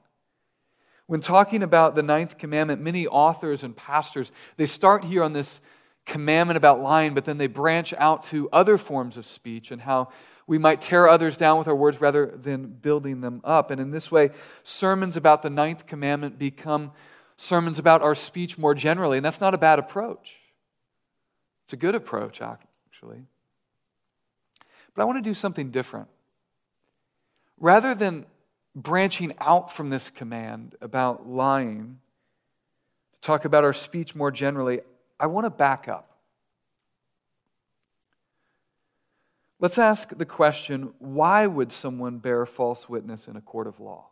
When 1.06 1.20
talking 1.20 1.62
about 1.62 1.94
the 1.94 2.02
ninth 2.02 2.38
commandment, 2.38 2.80
many 2.80 3.06
authors 3.06 3.62
and 3.64 3.76
pastors, 3.76 4.32
they 4.56 4.66
start 4.66 5.04
here 5.04 5.22
on 5.22 5.32
this 5.32 5.60
commandment 6.06 6.56
about 6.56 6.80
lying, 6.80 7.14
but 7.14 7.24
then 7.24 7.36
they 7.38 7.46
branch 7.46 7.92
out 7.98 8.22
to 8.24 8.48
other 8.52 8.78
forms 8.78 9.16
of 9.16 9.26
speech 9.26 9.70
and 9.70 9.82
how 9.82 10.08
we 10.46 10.58
might 10.58 10.80
tear 10.80 11.08
others 11.08 11.36
down 11.36 11.58
with 11.58 11.68
our 11.68 11.74
words 11.76 12.00
rather 12.00 12.26
than 12.26 12.66
building 12.66 13.20
them 13.20 13.40
up. 13.44 13.70
And 13.70 13.80
in 13.80 13.90
this 13.90 14.10
way, 14.10 14.30
sermons 14.64 15.16
about 15.16 15.42
the 15.42 15.50
ninth 15.50 15.86
commandment 15.86 16.38
become 16.38 16.92
sermons 17.40 17.78
about 17.78 18.02
our 18.02 18.14
speech 18.14 18.58
more 18.58 18.74
generally. 18.74 19.16
And 19.16 19.24
that's 19.24 19.40
not 19.40 19.54
a 19.54 19.58
bad 19.58 19.78
approach, 19.78 20.38
it's 21.64 21.72
a 21.72 21.76
good 21.76 21.94
approach, 21.94 22.40
actually. 22.40 23.22
But 24.94 25.02
I 25.02 25.04
want 25.04 25.18
to 25.18 25.22
do 25.22 25.34
something 25.34 25.70
different. 25.70 26.08
Rather 27.58 27.94
than 27.94 28.26
branching 28.74 29.32
out 29.40 29.72
from 29.72 29.90
this 29.90 30.10
command 30.10 30.74
about 30.80 31.28
lying, 31.28 32.00
to 33.14 33.20
talk 33.20 33.44
about 33.44 33.64
our 33.64 33.72
speech 33.72 34.14
more 34.14 34.30
generally, 34.30 34.80
I 35.18 35.26
want 35.26 35.44
to 35.44 35.50
back 35.50 35.88
up. 35.88 36.18
Let's 39.60 39.78
ask 39.78 40.16
the 40.16 40.26
question 40.26 40.92
why 40.98 41.46
would 41.46 41.70
someone 41.70 42.18
bear 42.18 42.44
false 42.46 42.88
witness 42.88 43.28
in 43.28 43.36
a 43.36 43.40
court 43.40 43.66
of 43.66 43.78
law? 43.78 44.08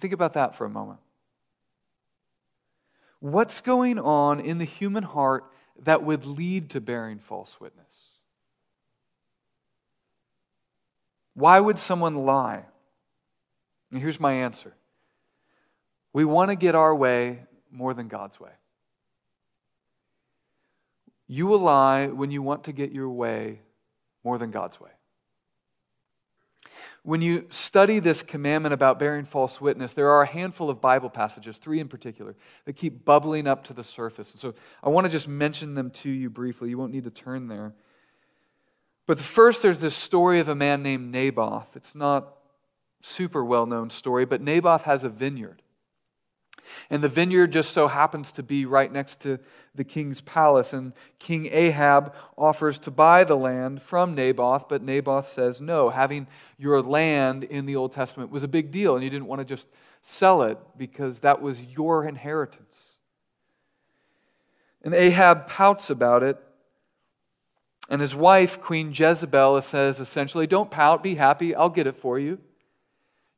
Think 0.00 0.12
about 0.12 0.34
that 0.34 0.54
for 0.54 0.64
a 0.64 0.70
moment. 0.70 1.00
What's 3.20 3.60
going 3.60 3.98
on 3.98 4.40
in 4.40 4.58
the 4.58 4.64
human 4.64 5.02
heart 5.02 5.44
that 5.82 6.02
would 6.02 6.26
lead 6.26 6.70
to 6.70 6.80
bearing 6.80 7.18
false 7.18 7.60
witness? 7.60 8.10
Why 11.34 11.60
would 11.60 11.78
someone 11.78 12.16
lie? 12.16 12.64
And 13.90 14.00
here's 14.00 14.20
my 14.20 14.32
answer 14.32 14.74
we 16.12 16.24
want 16.24 16.50
to 16.50 16.56
get 16.56 16.74
our 16.74 16.94
way 16.94 17.44
more 17.70 17.94
than 17.94 18.08
God's 18.08 18.40
way. 18.40 18.50
You 21.26 21.46
will 21.46 21.58
lie 21.58 22.06
when 22.06 22.30
you 22.30 22.42
want 22.42 22.64
to 22.64 22.72
get 22.72 22.90
your 22.90 23.10
way 23.10 23.60
more 24.24 24.38
than 24.38 24.50
God's 24.50 24.80
way. 24.80 24.90
When 27.08 27.22
you 27.22 27.46
study 27.48 28.00
this 28.00 28.22
commandment 28.22 28.74
about 28.74 28.98
bearing 28.98 29.24
false 29.24 29.62
witness, 29.62 29.94
there 29.94 30.10
are 30.10 30.20
a 30.20 30.26
handful 30.26 30.68
of 30.68 30.82
Bible 30.82 31.08
passages, 31.08 31.56
three 31.56 31.80
in 31.80 31.88
particular, 31.88 32.36
that 32.66 32.74
keep 32.74 33.06
bubbling 33.06 33.46
up 33.46 33.64
to 33.64 33.72
the 33.72 33.82
surface. 33.82 34.32
And 34.32 34.38
so 34.38 34.52
I 34.82 34.90
want 34.90 35.06
to 35.06 35.08
just 35.08 35.26
mention 35.26 35.72
them 35.72 35.90
to 35.92 36.10
you 36.10 36.28
briefly. 36.28 36.68
You 36.68 36.76
won't 36.76 36.92
need 36.92 37.04
to 37.04 37.10
turn 37.10 37.48
there. 37.48 37.72
But 39.06 39.16
the 39.16 39.24
first, 39.24 39.62
there's 39.62 39.80
this 39.80 39.94
story 39.94 40.38
of 40.38 40.50
a 40.50 40.54
man 40.54 40.82
named 40.82 41.10
Naboth. 41.10 41.76
It's 41.76 41.94
not 41.94 42.28
super 43.00 43.42
well 43.42 43.64
known 43.64 43.88
story, 43.88 44.26
but 44.26 44.42
Naboth 44.42 44.82
has 44.82 45.02
a 45.02 45.08
vineyard. 45.08 45.62
And 46.90 47.02
the 47.02 47.08
vineyard 47.08 47.52
just 47.52 47.70
so 47.70 47.88
happens 47.88 48.32
to 48.32 48.42
be 48.42 48.66
right 48.66 48.92
next 48.92 49.20
to 49.20 49.38
the 49.74 49.84
king's 49.84 50.20
palace. 50.20 50.72
And 50.72 50.92
King 51.18 51.48
Ahab 51.52 52.14
offers 52.36 52.78
to 52.80 52.90
buy 52.90 53.24
the 53.24 53.36
land 53.36 53.80
from 53.82 54.14
Naboth, 54.14 54.68
but 54.68 54.82
Naboth 54.82 55.28
says 55.28 55.60
no. 55.60 55.88
Having 55.90 56.26
your 56.58 56.82
land 56.82 57.44
in 57.44 57.66
the 57.66 57.76
Old 57.76 57.92
Testament 57.92 58.30
was 58.30 58.44
a 58.44 58.48
big 58.48 58.70
deal, 58.70 58.94
and 58.94 59.04
you 59.04 59.10
didn't 59.10 59.26
want 59.26 59.40
to 59.40 59.44
just 59.44 59.68
sell 60.02 60.42
it 60.42 60.58
because 60.76 61.20
that 61.20 61.40
was 61.40 61.64
your 61.64 62.04
inheritance. 62.06 62.96
And 64.82 64.94
Ahab 64.94 65.48
pouts 65.48 65.90
about 65.90 66.22
it. 66.22 66.38
And 67.90 68.00
his 68.00 68.14
wife, 68.14 68.60
Queen 68.60 68.92
Jezebel, 68.94 69.60
says 69.62 69.98
essentially, 69.98 70.46
Don't 70.46 70.70
pout, 70.70 71.02
be 71.02 71.14
happy, 71.14 71.54
I'll 71.54 71.70
get 71.70 71.86
it 71.86 71.96
for 71.96 72.18
you. 72.18 72.38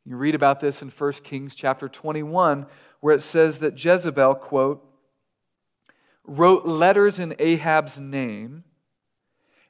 You 0.05 0.17
read 0.17 0.35
about 0.35 0.61
this 0.61 0.83
in 0.83 0.89
1 0.89 1.13
Kings 1.25 1.55
chapter 1.55 1.89
21, 1.89 2.67
where 3.01 3.15
it 3.15 3.23
says 3.23 3.59
that 3.61 3.83
Jezebel, 3.83 4.37
quote, 4.37 4.85
wrote 6.25 6.65
letters 6.65 7.19
in 7.19 7.35
Ahab's 7.39 7.99
name 7.99 8.65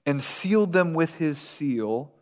and 0.05 0.23
sealed 0.23 0.73
them 0.73 0.95
with 0.95 1.17
his 1.17 1.39
seal. 1.39 2.13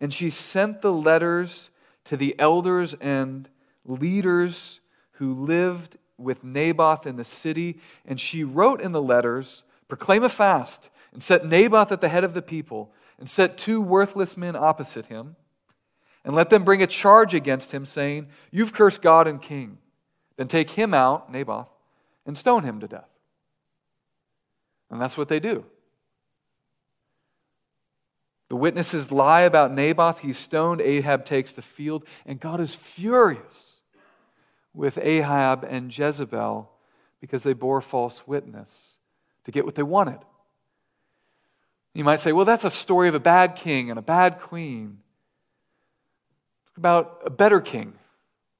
And 0.00 0.12
she 0.12 0.30
sent 0.30 0.82
the 0.82 0.92
letters 0.92 1.70
to 2.04 2.16
the 2.16 2.34
elders 2.38 2.94
and 2.94 3.48
leaders 3.84 4.80
who 5.12 5.32
lived 5.32 5.96
with 6.18 6.44
Naboth 6.44 7.06
in 7.06 7.16
the 7.16 7.24
city. 7.24 7.80
And 8.04 8.20
she 8.20 8.44
wrote 8.44 8.80
in 8.80 8.92
the 8.92 9.02
letters, 9.02 9.62
Proclaim 9.88 10.24
a 10.24 10.28
fast, 10.28 10.90
and 11.12 11.22
set 11.22 11.46
Naboth 11.46 11.92
at 11.92 12.00
the 12.00 12.08
head 12.08 12.24
of 12.24 12.34
the 12.34 12.42
people, 12.42 12.94
and 13.18 13.28
set 13.28 13.58
two 13.58 13.80
worthless 13.80 14.36
men 14.38 14.56
opposite 14.56 15.06
him, 15.06 15.36
and 16.24 16.34
let 16.34 16.48
them 16.48 16.64
bring 16.64 16.82
a 16.82 16.86
charge 16.86 17.34
against 17.34 17.72
him, 17.72 17.84
saying, 17.84 18.28
You've 18.50 18.72
cursed 18.72 19.02
God 19.02 19.28
and 19.28 19.40
king. 19.40 19.78
Then 20.42 20.48
take 20.48 20.70
him 20.70 20.92
out, 20.92 21.30
Naboth, 21.30 21.68
and 22.26 22.36
stone 22.36 22.64
him 22.64 22.80
to 22.80 22.88
death. 22.88 23.08
And 24.90 25.00
that's 25.00 25.16
what 25.16 25.28
they 25.28 25.38
do. 25.38 25.64
The 28.48 28.56
witnesses 28.56 29.12
lie 29.12 29.42
about 29.42 29.70
Naboth. 29.72 30.18
He's 30.18 30.36
stoned. 30.36 30.80
Ahab 30.80 31.24
takes 31.24 31.52
the 31.52 31.62
field. 31.62 32.04
And 32.26 32.40
God 32.40 32.60
is 32.60 32.74
furious 32.74 33.82
with 34.74 34.98
Ahab 34.98 35.62
and 35.62 35.96
Jezebel 35.96 36.68
because 37.20 37.44
they 37.44 37.52
bore 37.52 37.80
false 37.80 38.26
witness 38.26 38.98
to 39.44 39.52
get 39.52 39.64
what 39.64 39.76
they 39.76 39.84
wanted. 39.84 40.18
You 41.94 42.02
might 42.02 42.18
say, 42.18 42.32
well, 42.32 42.46
that's 42.46 42.64
a 42.64 42.70
story 42.70 43.06
of 43.06 43.14
a 43.14 43.20
bad 43.20 43.54
king 43.54 43.90
and 43.90 43.98
a 43.98 44.02
bad 44.02 44.40
queen. 44.40 45.02
about 46.76 47.20
a 47.24 47.30
better 47.30 47.60
king, 47.60 47.92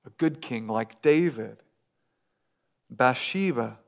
a 0.06 0.10
good 0.10 0.40
king 0.40 0.68
like 0.68 1.02
David, 1.02 1.61
Bathsheba. 2.96 3.78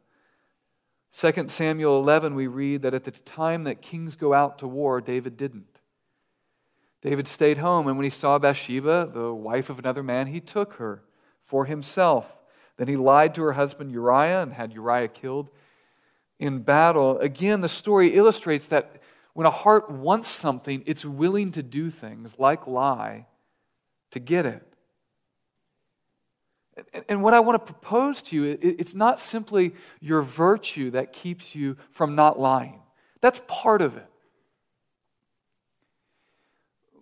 2 1.12 1.48
Samuel 1.48 1.98
11, 1.98 2.34
we 2.34 2.46
read 2.46 2.82
that 2.82 2.94
at 2.94 3.04
the 3.04 3.10
time 3.12 3.64
that 3.64 3.80
kings 3.80 4.16
go 4.16 4.34
out 4.34 4.58
to 4.58 4.66
war, 4.66 5.00
David 5.00 5.36
didn't. 5.36 5.80
David 7.02 7.28
stayed 7.28 7.58
home, 7.58 7.86
and 7.86 7.96
when 7.96 8.04
he 8.04 8.10
saw 8.10 8.38
Bathsheba, 8.38 9.10
the 9.12 9.32
wife 9.32 9.70
of 9.70 9.78
another 9.78 10.02
man, 10.02 10.26
he 10.28 10.40
took 10.40 10.74
her 10.74 11.02
for 11.42 11.66
himself. 11.66 12.38
Then 12.78 12.88
he 12.88 12.96
lied 12.96 13.34
to 13.34 13.42
her 13.42 13.52
husband 13.52 13.92
Uriah 13.92 14.42
and 14.42 14.52
had 14.52 14.72
Uriah 14.72 15.08
killed 15.08 15.50
in 16.40 16.60
battle. 16.60 17.18
Again, 17.18 17.60
the 17.60 17.68
story 17.68 18.08
illustrates 18.14 18.66
that 18.68 19.00
when 19.34 19.46
a 19.46 19.50
heart 19.50 19.90
wants 19.90 20.28
something, 20.28 20.82
it's 20.86 21.04
willing 21.04 21.52
to 21.52 21.62
do 21.62 21.90
things 21.90 22.38
like 22.38 22.66
lie 22.66 23.26
to 24.10 24.18
get 24.18 24.46
it. 24.46 24.73
And 27.08 27.22
what 27.22 27.34
I 27.34 27.40
want 27.40 27.64
to 27.64 27.72
propose 27.72 28.20
to 28.22 28.36
you, 28.36 28.58
it's 28.60 28.94
not 28.94 29.20
simply 29.20 29.74
your 30.00 30.22
virtue 30.22 30.90
that 30.90 31.12
keeps 31.12 31.54
you 31.54 31.76
from 31.90 32.14
not 32.14 32.38
lying. 32.38 32.80
That's 33.20 33.40
part 33.46 33.80
of 33.80 33.96
it. 33.96 34.08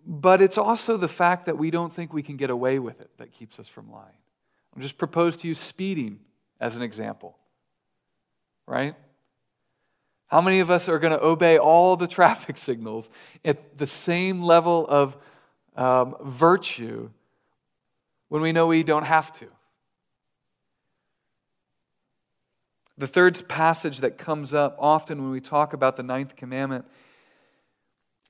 But 0.05 0.41
it's 0.41 0.57
also 0.57 0.97
the 0.97 1.07
fact 1.07 1.45
that 1.45 1.57
we 1.57 1.71
don't 1.71 1.91
think 1.91 2.13
we 2.13 2.21
can 2.21 2.37
get 2.37 2.49
away 2.49 2.77
with 2.77 3.01
it 3.01 3.09
that 3.17 3.31
keeps 3.31 3.59
us 3.59 3.67
from 3.67 3.91
lying. 3.91 4.17
I'll 4.75 4.81
just 4.81 4.97
propose 4.97 5.37
to 5.37 5.47
you 5.47 5.55
speeding 5.55 6.19
as 6.59 6.77
an 6.77 6.83
example, 6.83 7.37
right? 8.67 8.95
How 10.27 10.41
many 10.41 10.59
of 10.59 10.71
us 10.71 10.89
are 10.89 10.99
going 10.99 11.13
to 11.13 11.23
obey 11.23 11.57
all 11.57 11.95
the 11.95 12.07
traffic 12.19 12.57
signals 12.57 13.09
at 13.45 13.77
the 13.77 13.85
same 13.85 14.43
level 14.43 14.85
of 14.87 15.17
um, 15.75 16.15
virtue 16.21 17.09
when 18.29 18.41
we 18.41 18.51
know 18.51 18.67
we 18.67 18.83
don't 18.83 19.05
have 19.05 19.31
to? 19.39 19.47
The 23.03 23.07
third 23.07 23.49
passage 23.49 23.97
that 23.97 24.17
comes 24.17 24.53
up 24.53 24.77
often 24.79 25.21
when 25.21 25.31
we 25.31 25.41
talk 25.41 25.73
about 25.73 25.97
the 25.97 26.03
ninth 26.03 26.37
commandment 26.37 26.85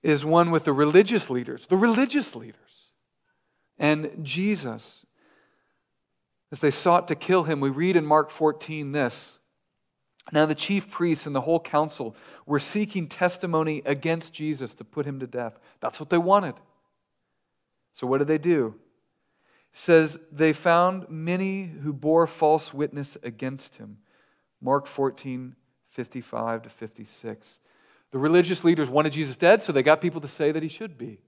is 0.01 0.25
one 0.25 0.50
with 0.50 0.63
the 0.63 0.74
religious 0.74 1.30
leaders, 1.30 1.68
the 1.68 1.77
religious 1.77 2.36
leaders, 2.36 2.89
and 3.77 4.10
Jesus. 4.24 5.06
As 6.51 6.58
they 6.58 6.72
sought 6.72 7.08
to 7.10 7.15
kill 7.15 7.44
him, 7.44 7.60
we 7.60 7.70
read 7.70 7.96
in 7.96 8.03
Mark 8.03 8.32
14 8.32 8.94
this. 8.94 9.38
Now, 10.32 10.48
the 10.48 10.56
chief 10.56 10.89
priests 10.89 11.27
and 11.27 11.36
the 11.36 11.42
whole 11.42 11.60
council 11.60 12.15
were 12.48 12.58
seeking 12.58 13.08
testimony 13.08 13.84
against 13.86 14.34
Jesus 14.34 14.74
to 14.74 14.84
put 14.84 15.06
him 15.06 15.20
to 15.20 15.27
death. 15.27 15.60
That's 15.82 16.00
what 16.00 16.10
they 16.10 16.18
wanted. 16.18 16.56
So, 17.94 18.08
what 18.08 18.18
did 18.18 18.27
they 18.27 18.39
do? 18.39 18.74
It 19.72 19.77
says 19.77 20.18
they 20.32 20.51
found 20.51 21.08
many 21.12 21.65
who 21.65 21.94
bore 21.94 22.25
false 22.25 22.74
witness 22.74 23.20
against 23.22 23.75
him. 23.75 24.00
Mark 24.63 24.88
14, 24.88 25.55
55 25.89 26.62
to 26.63 26.70
56. 26.70 27.60
The 28.12 28.17
religious 28.17 28.63
leaders 28.63 28.89
wanted 28.89 29.12
Jesus 29.12 29.36
dead, 29.36 29.62
so 29.62 29.74
they 29.74 29.84
got 29.84 30.00
people 30.00 30.22
to 30.22 30.27
say 30.27 30.51
that 30.51 30.63
he 30.63 30.70
should 30.70 30.98
be. 30.98 31.20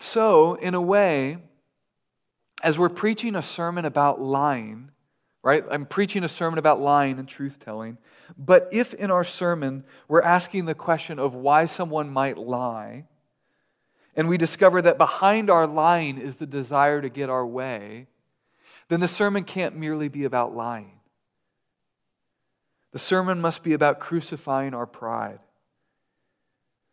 So, 0.00 0.54
in 0.54 0.74
a 0.74 0.80
way, 0.80 1.38
as 2.62 2.78
we're 2.78 2.88
preaching 2.88 3.36
a 3.36 3.42
sermon 3.42 3.84
about 3.84 4.20
lying, 4.20 4.90
right? 5.42 5.64
I'm 5.70 5.84
preaching 5.84 6.24
a 6.24 6.28
sermon 6.28 6.58
about 6.58 6.80
lying 6.80 7.18
and 7.18 7.28
truth 7.28 7.58
telling. 7.58 7.98
But 8.38 8.68
if 8.72 8.94
in 8.94 9.10
our 9.10 9.24
sermon 9.24 9.84
we're 10.08 10.22
asking 10.22 10.64
the 10.64 10.74
question 10.74 11.18
of 11.18 11.34
why 11.34 11.66
someone 11.66 12.08
might 12.10 12.38
lie, 12.38 13.04
and 14.16 14.28
we 14.28 14.38
discover 14.38 14.80
that 14.82 14.98
behind 14.98 15.50
our 15.50 15.66
lying 15.66 16.18
is 16.18 16.36
the 16.36 16.46
desire 16.46 17.02
to 17.02 17.08
get 17.08 17.28
our 17.28 17.46
way, 17.46 18.06
then 18.88 19.00
the 19.00 19.08
sermon 19.08 19.44
can't 19.44 19.76
merely 19.76 20.08
be 20.08 20.24
about 20.24 20.54
lying. 20.54 21.00
The 22.92 22.98
sermon 22.98 23.40
must 23.40 23.62
be 23.62 23.72
about 23.72 24.00
crucifying 24.00 24.74
our 24.74 24.86
pride. 24.86 25.40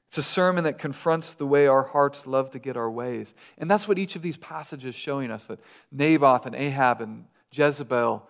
It's 0.10 0.18
a 0.18 0.24
sermon 0.24 0.64
that 0.64 0.80
confronts 0.80 1.34
the 1.34 1.46
way 1.46 1.68
our 1.68 1.84
hearts 1.84 2.26
love 2.26 2.50
to 2.52 2.60
get 2.60 2.78
our 2.78 2.90
ways. 2.90 3.36
And 3.60 3.70
that's 3.70 3.88
what 3.88 4.00
each 4.00 4.16
of 4.16 4.24
these 4.24 4.38
passages 4.38 4.96
showing 4.96 5.30
us 5.30 5.46
that 5.48 5.60
Naboth 5.92 6.48
and 6.48 6.56
Ahab 6.56 7.02
and 7.02 7.26
Jezebel, 7.52 8.28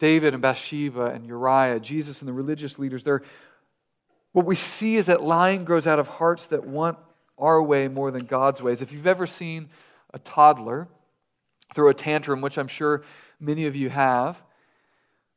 David 0.00 0.34
and 0.34 0.42
Bathsheba 0.42 1.06
and 1.06 1.24
Uriah, 1.24 1.78
Jesus 1.78 2.22
and 2.22 2.28
the 2.28 2.32
religious 2.32 2.76
leaders, 2.76 3.04
they're, 3.04 3.22
what 4.32 4.46
we 4.46 4.56
see 4.56 4.96
is 4.96 5.06
that 5.06 5.22
lying 5.22 5.64
grows 5.64 5.86
out 5.86 6.00
of 6.00 6.08
hearts 6.08 6.48
that 6.48 6.66
want 6.66 6.98
our 7.38 7.62
way 7.62 7.86
more 7.86 8.10
than 8.10 8.24
God's 8.24 8.60
ways. 8.60 8.82
If 8.82 8.92
you've 8.92 9.06
ever 9.06 9.26
seen 9.26 9.68
a 10.12 10.18
toddler 10.18 10.88
throw 11.72 11.90
a 11.90 11.94
tantrum, 11.94 12.40
which 12.40 12.58
I'm 12.58 12.68
sure 12.68 13.02
many 13.40 13.66
of 13.66 13.74
you 13.76 13.90
have, 13.90 14.42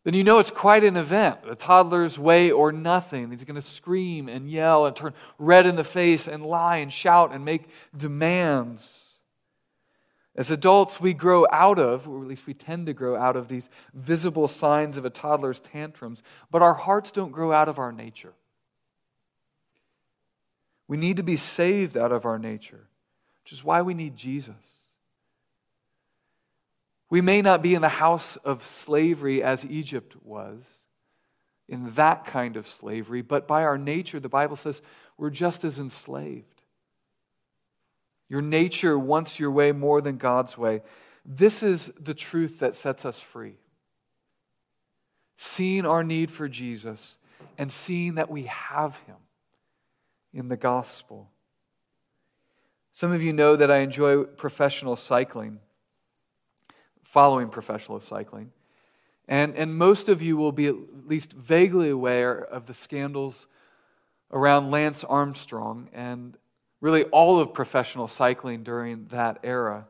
then 0.05 0.13
you 0.13 0.23
know 0.23 0.37
it's 0.37 0.51
quite 0.51 0.83
an 0.83 0.97
event. 0.97 1.43
The 1.43 1.55
toddler's 1.55 2.19
way 2.19 2.51
or 2.51 2.71
nothing. 2.71 3.31
He's 3.31 3.43
going 3.43 3.55
to 3.55 3.61
scream 3.61 4.29
and 4.29 4.47
yell 4.47 4.85
and 4.85 4.95
turn 4.95 5.13
red 5.39 5.65
in 5.65 5.75
the 5.75 5.83
face 5.83 6.27
and 6.27 6.45
lie 6.45 6.77
and 6.77 6.93
shout 6.93 7.33
and 7.33 7.43
make 7.43 7.63
demands. 7.97 9.15
As 10.35 10.51
adults, 10.51 11.01
we 11.01 11.13
grow 11.13 11.47
out 11.51 11.79
of, 11.79 12.07
or 12.07 12.21
at 12.21 12.27
least 12.27 12.45
we 12.45 12.53
tend 12.53 12.85
to 12.85 12.93
grow 12.93 13.15
out 13.15 13.35
of, 13.35 13.47
these 13.47 13.69
visible 13.93 14.47
signs 14.47 14.97
of 14.97 15.05
a 15.05 15.09
toddler's 15.09 15.59
tantrums, 15.59 16.21
but 16.51 16.61
our 16.61 16.73
hearts 16.73 17.11
don't 17.11 17.31
grow 17.31 17.51
out 17.51 17.69
of 17.69 17.79
our 17.79 17.91
nature. 17.91 18.33
We 20.87 20.97
need 20.97 21.17
to 21.17 21.23
be 21.23 21.37
saved 21.37 21.97
out 21.97 22.11
of 22.11 22.25
our 22.25 22.37
nature, 22.37 22.87
which 23.43 23.53
is 23.53 23.63
why 23.63 23.81
we 23.81 23.95
need 23.95 24.17
Jesus. 24.17 24.74
We 27.09 27.21
may 27.21 27.41
not 27.41 27.61
be 27.61 27.75
in 27.75 27.81
the 27.81 27.89
house 27.89 28.35
of 28.37 28.65
slavery 28.65 29.43
as 29.43 29.65
Egypt 29.65 30.15
was, 30.23 30.63
in 31.67 31.91
that 31.93 32.25
kind 32.25 32.57
of 32.57 32.67
slavery, 32.67 33.21
but 33.21 33.47
by 33.47 33.63
our 33.63 33.77
nature, 33.77 34.19
the 34.19 34.29
Bible 34.29 34.55
says 34.55 34.81
we're 35.17 35.29
just 35.29 35.63
as 35.63 35.79
enslaved. 35.79 36.63
Your 38.27 38.41
nature 38.41 38.97
wants 38.97 39.39
your 39.39 39.51
way 39.51 39.71
more 39.71 40.01
than 40.01 40.17
God's 40.17 40.57
way. 40.57 40.81
This 41.25 41.63
is 41.63 41.87
the 41.99 42.13
truth 42.13 42.59
that 42.59 42.75
sets 42.75 43.05
us 43.05 43.19
free. 43.19 43.57
Seeing 45.37 45.85
our 45.85 46.03
need 46.03 46.31
for 46.31 46.47
Jesus 46.47 47.17
and 47.57 47.71
seeing 47.71 48.15
that 48.15 48.29
we 48.31 48.43
have 48.43 48.97
Him 48.99 49.15
in 50.33 50.49
the 50.49 50.57
gospel. 50.57 51.29
Some 52.91 53.11
of 53.11 53.21
you 53.21 53.33
know 53.33 53.55
that 53.55 53.71
I 53.71 53.77
enjoy 53.77 54.23
professional 54.23 54.95
cycling 54.95 55.59
following 57.05 57.49
professional 57.49 57.99
cycling. 57.99 58.51
And, 59.27 59.55
and 59.55 59.75
most 59.75 60.09
of 60.09 60.21
you 60.21 60.37
will 60.37 60.51
be 60.51 60.67
at 60.67 60.75
least 61.07 61.33
vaguely 61.33 61.89
aware 61.89 62.37
of 62.37 62.65
the 62.65 62.73
scandals 62.73 63.47
around 64.31 64.71
Lance 64.71 65.03
Armstrong 65.03 65.89
and 65.93 66.37
really 66.81 67.03
all 67.05 67.39
of 67.39 67.53
professional 67.53 68.07
cycling 68.07 68.63
during 68.63 69.05
that 69.05 69.39
era. 69.43 69.87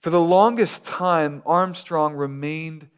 For 0.00 0.10
the 0.10 0.20
longest 0.20 0.84
time, 0.84 1.42
Armstrong 1.46 2.14
remained 2.14 2.88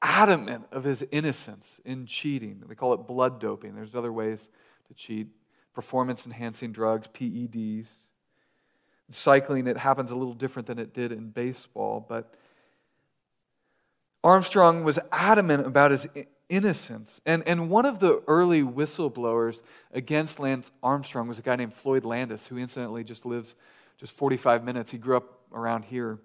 adamant 0.00 0.66
of 0.72 0.84
his 0.84 1.04
innocence 1.10 1.80
in 1.84 2.06
cheating. 2.06 2.62
They 2.66 2.74
call 2.74 2.94
it 2.94 3.06
blood 3.06 3.40
doping. 3.40 3.74
There's 3.74 3.94
other 3.94 4.12
ways 4.12 4.48
to 4.88 4.94
cheat 4.94 5.28
performance 5.74 6.26
enhancing 6.26 6.72
drugs, 6.72 7.08
PEDs 7.08 8.06
cycling, 9.10 9.66
it 9.66 9.76
happens 9.76 10.10
a 10.10 10.16
little 10.16 10.34
different 10.34 10.66
than 10.66 10.78
it 10.78 10.92
did 10.92 11.12
in 11.12 11.30
baseball. 11.30 12.04
But 12.06 12.34
Armstrong 14.24 14.84
was 14.84 14.98
adamant 15.12 15.66
about 15.66 15.92
his 15.92 16.08
innocence. 16.48 17.20
And, 17.26 17.46
and 17.46 17.70
one 17.70 17.86
of 17.86 18.00
the 18.00 18.22
early 18.26 18.62
whistleblowers 18.62 19.62
against 19.92 20.40
Lance 20.40 20.70
Armstrong 20.82 21.28
was 21.28 21.38
a 21.38 21.42
guy 21.42 21.56
named 21.56 21.74
Floyd 21.74 22.04
Landis, 22.04 22.46
who 22.46 22.58
incidentally 22.58 23.04
just 23.04 23.26
lives 23.26 23.54
just 23.98 24.12
45 24.12 24.64
minutes. 24.64 24.90
He 24.90 24.98
grew 24.98 25.16
up 25.16 25.40
around 25.52 25.84
here. 25.84 26.18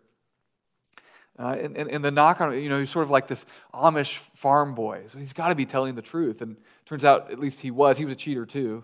Uh, 1.40 1.56
and, 1.60 1.78
and, 1.78 1.90
and, 1.90 2.06
the 2.06 2.12
knock 2.12 2.42
on, 2.42 2.62
you 2.62 2.70
know, 2.70 2.78
he's 2.78 2.90
sort 2.90 3.06
of 3.06 3.10
like 3.10 3.28
this 3.28 3.46
Amish 3.74 4.18
farm 4.18 4.76
boy. 4.76 5.02
So 5.12 5.18
he's 5.18 5.34
got 5.34 5.48
to 5.48 5.56
be 5.56 5.66
telling 5.66 5.96
the 5.96 6.02
truth. 6.02 6.42
And 6.42 6.58
turns 6.86 7.06
out, 7.06 7.32
at 7.32 7.40
least 7.40 7.62
he 7.62 7.72
was. 7.72 7.98
He 7.98 8.04
was 8.04 8.12
a 8.12 8.18
cheater 8.18 8.46
too. 8.46 8.84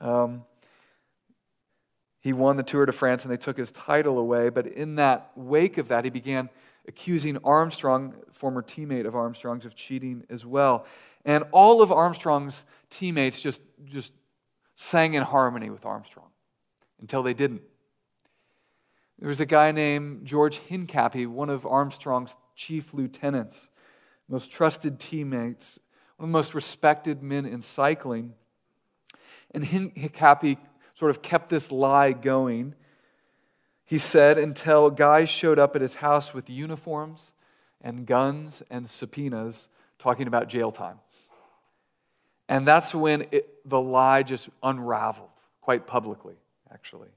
Um, 0.00 0.44
he 2.26 2.32
won 2.32 2.56
the 2.56 2.64
Tour 2.64 2.86
de 2.86 2.90
France 2.92 3.24
and 3.24 3.32
they 3.32 3.36
took 3.36 3.56
his 3.56 3.70
title 3.70 4.18
away. 4.18 4.48
But 4.48 4.66
in 4.66 4.96
that 4.96 5.30
wake 5.36 5.78
of 5.78 5.86
that, 5.88 6.02
he 6.02 6.10
began 6.10 6.50
accusing 6.88 7.38
Armstrong, 7.44 8.14
former 8.32 8.62
teammate 8.62 9.06
of 9.06 9.14
Armstrong's, 9.14 9.64
of 9.64 9.76
cheating 9.76 10.24
as 10.28 10.44
well. 10.44 10.86
And 11.24 11.44
all 11.52 11.82
of 11.82 11.92
Armstrong's 11.92 12.64
teammates 12.90 13.40
just, 13.40 13.62
just 13.84 14.12
sang 14.74 15.14
in 15.14 15.22
harmony 15.22 15.70
with 15.70 15.86
Armstrong 15.86 16.30
until 17.00 17.22
they 17.22 17.32
didn't. 17.32 17.62
There 19.20 19.28
was 19.28 19.40
a 19.40 19.46
guy 19.46 19.70
named 19.70 20.26
George 20.26 20.58
Hincapie, 20.58 21.28
one 21.28 21.48
of 21.48 21.64
Armstrong's 21.64 22.36
chief 22.56 22.92
lieutenants, 22.92 23.70
most 24.28 24.50
trusted 24.50 24.98
teammates, 24.98 25.78
one 26.16 26.26
of 26.26 26.32
the 26.32 26.36
most 26.36 26.54
respected 26.56 27.22
men 27.22 27.46
in 27.46 27.62
cycling. 27.62 28.34
And 29.52 29.62
Hincapie 29.62 30.58
sort 30.96 31.10
of 31.10 31.20
kept 31.20 31.50
this 31.50 31.70
lie 31.70 32.12
going. 32.12 32.74
He 33.84 33.98
said 33.98 34.38
until 34.38 34.90
guys 34.90 35.28
showed 35.28 35.58
up 35.58 35.76
at 35.76 35.82
his 35.82 35.96
house 35.96 36.32
with 36.32 36.48
uniforms 36.48 37.32
and 37.82 38.06
guns 38.06 38.62
and 38.70 38.88
subpoenas 38.88 39.68
talking 39.98 40.26
about 40.26 40.48
jail 40.48 40.72
time. 40.72 40.98
And 42.48 42.66
that's 42.66 42.94
when 42.94 43.26
it, 43.30 43.68
the 43.68 43.80
lie 43.80 44.22
just 44.22 44.48
unraveled 44.62 45.28
quite 45.60 45.86
publicly, 45.86 46.36
actually. 46.72 47.10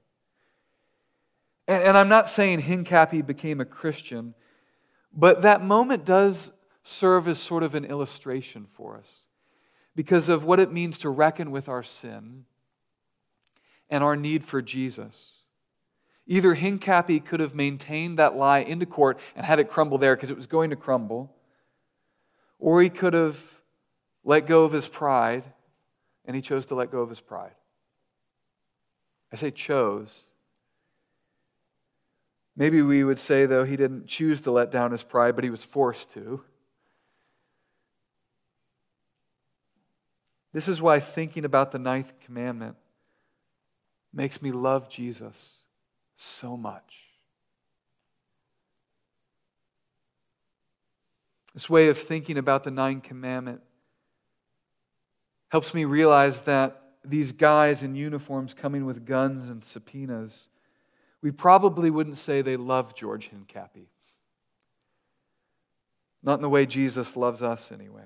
And, 1.66 1.82
and 1.82 1.96
I'm 1.96 2.08
not 2.08 2.28
saying 2.28 2.62
Hincapie 2.62 3.26
became 3.26 3.60
a 3.60 3.64
Christian, 3.64 4.34
but 5.12 5.40
that 5.42 5.64
moment 5.64 6.04
does 6.04 6.52
serve 6.82 7.26
as 7.28 7.38
sort 7.38 7.62
of 7.62 7.74
an 7.74 7.86
illustration 7.86 8.66
for 8.66 8.98
us 8.98 9.26
because 9.96 10.28
of 10.28 10.44
what 10.44 10.60
it 10.60 10.70
means 10.70 10.98
to 10.98 11.08
reckon 11.08 11.50
with 11.50 11.68
our 11.68 11.82
sin 11.82 12.44
and 13.90 14.04
our 14.04 14.16
need 14.16 14.44
for 14.44 14.62
Jesus. 14.62 15.34
Either 16.26 16.54
Hincapie 16.54 17.24
could 17.24 17.40
have 17.40 17.54
maintained 17.54 18.18
that 18.18 18.36
lie 18.36 18.60
into 18.60 18.86
court 18.86 19.18
and 19.34 19.44
had 19.44 19.58
it 19.58 19.68
crumble 19.68 19.98
there 19.98 20.14
because 20.14 20.30
it 20.30 20.36
was 20.36 20.46
going 20.46 20.70
to 20.70 20.76
crumble, 20.76 21.34
or 22.58 22.80
he 22.80 22.88
could 22.88 23.14
have 23.14 23.60
let 24.22 24.46
go 24.46 24.64
of 24.64 24.72
his 24.72 24.86
pride 24.86 25.44
and 26.24 26.36
he 26.36 26.42
chose 26.42 26.66
to 26.66 26.74
let 26.74 26.92
go 26.92 27.00
of 27.00 27.08
his 27.08 27.20
pride. 27.20 27.54
I 29.32 29.36
say 29.36 29.50
chose. 29.50 30.24
Maybe 32.56 32.82
we 32.82 33.02
would 33.04 33.18
say, 33.18 33.46
though, 33.46 33.64
he 33.64 33.76
didn't 33.76 34.06
choose 34.06 34.42
to 34.42 34.50
let 34.50 34.70
down 34.70 34.92
his 34.92 35.02
pride, 35.02 35.34
but 35.34 35.44
he 35.44 35.50
was 35.50 35.64
forced 35.64 36.10
to. 36.12 36.42
This 40.52 40.68
is 40.68 40.82
why 40.82 41.00
thinking 41.00 41.44
about 41.44 41.70
the 41.70 41.78
ninth 41.78 42.12
commandment 42.20 42.76
makes 44.12 44.42
me 44.42 44.52
love 44.52 44.88
Jesus 44.88 45.64
so 46.16 46.56
much. 46.56 47.06
This 51.54 51.68
way 51.68 51.88
of 51.88 51.98
thinking 51.98 52.38
about 52.38 52.64
the 52.64 52.70
Nine 52.70 53.00
commandment 53.00 53.60
helps 55.48 55.74
me 55.74 55.84
realize 55.84 56.42
that 56.42 56.80
these 57.04 57.32
guys 57.32 57.82
in 57.82 57.96
uniforms 57.96 58.54
coming 58.54 58.84
with 58.84 59.04
guns 59.04 59.48
and 59.48 59.64
subpoenas, 59.64 60.48
we 61.22 61.30
probably 61.30 61.90
wouldn't 61.90 62.18
say 62.18 62.40
they 62.40 62.56
love 62.56 62.94
George 62.94 63.30
Hincapie. 63.30 63.88
Not 66.22 66.34
in 66.34 66.42
the 66.42 66.48
way 66.48 66.66
Jesus 66.66 67.16
loves 67.16 67.42
us, 67.42 67.72
anyway. 67.72 68.04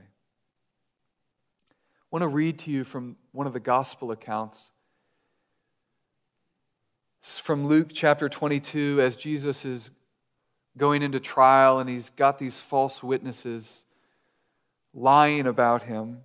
I 1.66 2.06
want 2.10 2.22
to 2.22 2.28
read 2.28 2.58
to 2.60 2.70
you 2.70 2.84
from 2.84 3.16
one 3.32 3.46
of 3.46 3.52
the 3.52 3.60
gospel 3.60 4.12
accounts 4.12 4.70
from 7.24 7.66
Luke 7.66 7.88
chapter 7.92 8.28
22 8.28 9.00
as 9.00 9.16
Jesus 9.16 9.64
is 9.64 9.90
going 10.76 11.02
into 11.02 11.18
trial 11.18 11.78
and 11.78 11.88
he's 11.88 12.10
got 12.10 12.38
these 12.38 12.60
false 12.60 13.02
witnesses 13.02 13.86
lying 14.92 15.46
about 15.46 15.84
him. 15.84 16.20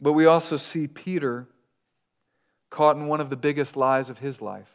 But 0.00 0.14
we 0.14 0.26
also 0.26 0.56
see 0.56 0.88
Peter 0.88 1.46
caught 2.68 2.96
in 2.96 3.06
one 3.06 3.20
of 3.20 3.30
the 3.30 3.36
biggest 3.36 3.76
lies 3.76 4.10
of 4.10 4.18
his 4.18 4.42
life. 4.42 4.70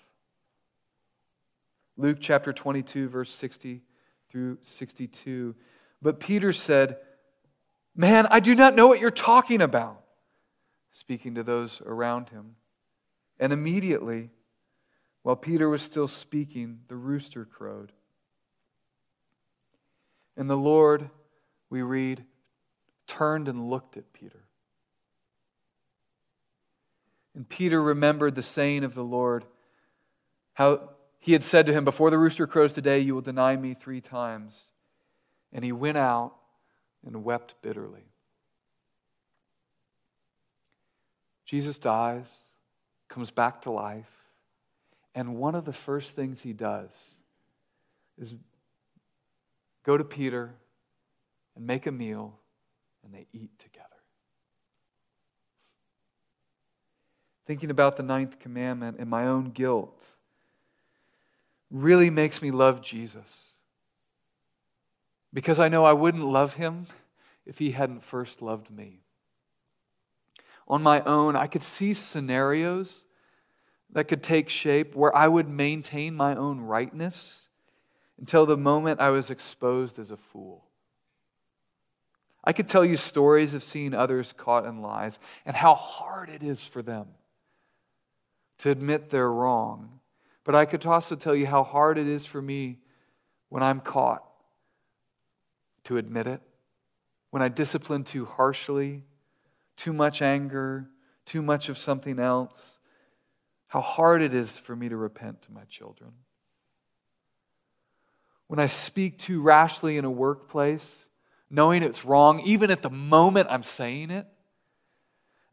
Luke 1.98 2.18
chapter 2.22 2.54
22, 2.54 3.10
verse 3.10 3.32
60 3.32 3.82
through 4.30 4.60
62. 4.62 5.56
But 6.02 6.22
Peter 6.22 6.54
said, 6.54 6.98
Man, 7.96 8.28
I 8.32 8.40
do 8.40 8.56
not 8.56 8.76
know 8.76 8.88
what 8.88 9.00
you're 9.00 9.12
talking 9.12 9.62
about, 9.62 10.02
speaking 10.92 11.36
to 11.36 11.44
those 11.44 11.82
around 11.86 12.30
him. 12.30 12.56
And 13.40 13.52
immediately, 13.52 14.30
while 15.24 15.36
Peter 15.36 15.70
was 15.70 15.82
still 15.82 16.08
speaking, 16.08 16.82
the 16.88 16.96
rooster 16.96 17.46
crowed. 17.46 17.92
And 20.36 20.50
the 20.50 20.58
Lord, 20.58 21.10
we 21.70 21.82
read, 21.82 22.26
turned 23.08 23.48
and 23.48 23.70
looked 23.70 23.98
at 23.98 24.14
Peter. 24.14 24.44
And 27.36 27.48
Peter 27.48 27.82
remembered 27.82 28.36
the 28.36 28.44
saying 28.44 28.84
of 28.84 28.96
the 28.96 29.04
Lord, 29.04 29.46
how 30.54 30.90
he 31.20 31.34
had 31.34 31.44
said 31.44 31.66
to 31.66 31.74
him, 31.74 31.84
Before 31.84 32.10
the 32.10 32.20
rooster 32.20 32.46
crows 32.46 32.74
today, 32.74 33.00
you 33.00 33.16
will 33.16 33.22
deny 33.22 33.56
me 33.56 33.74
three 33.74 34.02
times. 34.02 34.72
And 35.52 35.64
he 35.64 35.72
went 35.72 35.98
out 35.98 36.34
and 37.06 37.24
wept 37.24 37.56
bitterly. 37.62 38.04
Jesus 41.46 41.78
dies 41.78 42.32
comes 43.14 43.30
back 43.30 43.62
to 43.62 43.72
life. 43.72 44.12
And 45.14 45.36
one 45.36 45.54
of 45.54 45.66
the 45.66 45.74
first 45.74 46.16
things 46.16 46.42
he 46.42 46.52
does 46.52 46.90
is 48.18 48.34
go 49.84 49.96
to 49.96 50.04
Peter 50.04 50.56
and 51.56 51.68
make 51.68 51.86
a 51.86 51.92
meal, 51.92 52.40
and 53.04 53.14
they 53.14 53.28
eat 53.32 53.52
together. 53.60 53.88
Thinking 57.46 57.70
about 57.70 57.98
the 57.98 58.04
ninth 58.04 58.40
commandment 58.40 58.98
and 58.98 59.08
my 59.08 59.28
own 59.28 59.52
guilt 59.52 60.04
really 61.70 62.10
makes 62.10 62.42
me 62.42 62.50
love 62.50 62.82
Jesus. 62.82 63.52
Because 65.32 65.60
I 65.60 65.68
know 65.68 65.86
I 65.86 65.94
wouldn't 65.94 66.26
love 66.26 66.56
him 66.56 66.88
if 67.46 67.60
he 67.60 67.72
hadn't 67.72 68.02
first 68.02 68.42
loved 68.42 68.72
me 68.72 69.03
on 70.68 70.84
my 70.84 71.02
own, 71.02 71.36
I 71.36 71.48
could 71.48 71.64
see 71.64 71.94
scenarios 71.94 73.06
that 73.92 74.08
could 74.08 74.24
take 74.24 74.50
shape 74.50 74.96
where 74.96 75.16
I 75.16 75.28
would 75.28 75.48
maintain 75.48 76.16
my 76.16 76.36
own 76.36 76.62
rightness 76.62 77.50
until 78.20 78.46
the 78.46 78.58
moment 78.58 79.02
I 79.02 79.10
was 79.10 79.30
exposed 79.30 80.00
as 80.00 80.12
a 80.12 80.18
fool. 80.18 80.66
I 82.44 82.54
could 82.54 82.68
tell 82.68 82.84
you 82.84 82.98
stories 82.98 83.54
of 83.54 83.64
seeing 83.64 83.94
others 83.94 84.34
caught 84.34 84.66
in 84.66 84.82
lies 84.82 85.20
and 85.46 85.56
how 85.56 85.76
hard 85.76 86.30
it 86.30 86.44
is 86.44 86.66
for 86.66 86.82
them 86.82 87.08
to 88.60 88.70
admit 88.70 89.10
they're 89.10 89.32
wrong. 89.32 90.00
But 90.44 90.56
I 90.56 90.66
could 90.66 90.86
also 90.86 91.16
tell 91.16 91.36
you 91.36 91.46
how 91.48 91.64
hard 91.64 91.98
it 91.98 92.08
is 92.08 92.26
for 92.26 92.42
me 92.42 92.80
when 93.50 93.64
I'm 93.64 93.80
caught 93.80 94.24
to 95.86 95.98
admit 95.98 96.28
it, 96.28 96.42
when 97.30 97.42
I 97.42 97.50
discipline 97.50 98.04
too 98.04 98.26
harshly, 98.26 99.04
too 99.78 99.94
much 99.94 100.22
anger, 100.22 100.90
too 101.26 101.42
much 101.42 101.70
of 101.70 101.78
something 101.78 102.20
else. 102.20 102.80
How 103.68 103.82
hard 103.82 104.22
it 104.22 104.34
is 104.34 104.58
for 104.58 104.76
me 104.76 104.90
to 104.90 104.96
repent 104.96 105.42
to 105.44 105.52
my 105.52 105.64
children. 105.64 106.12
When 108.48 108.60
I 108.60 108.68
speak 108.68 109.18
too 109.18 109.42
rashly 109.42 109.98
in 109.98 110.06
a 110.06 110.12
workplace, 110.12 111.08
knowing 111.50 111.82
it's 111.82 112.06
wrong, 112.06 112.40
even 112.42 112.70
at 112.72 112.82
the 112.82 112.90
moment 112.90 113.48
I'm 113.50 113.64
saying 113.64 114.12
it, 114.12 114.28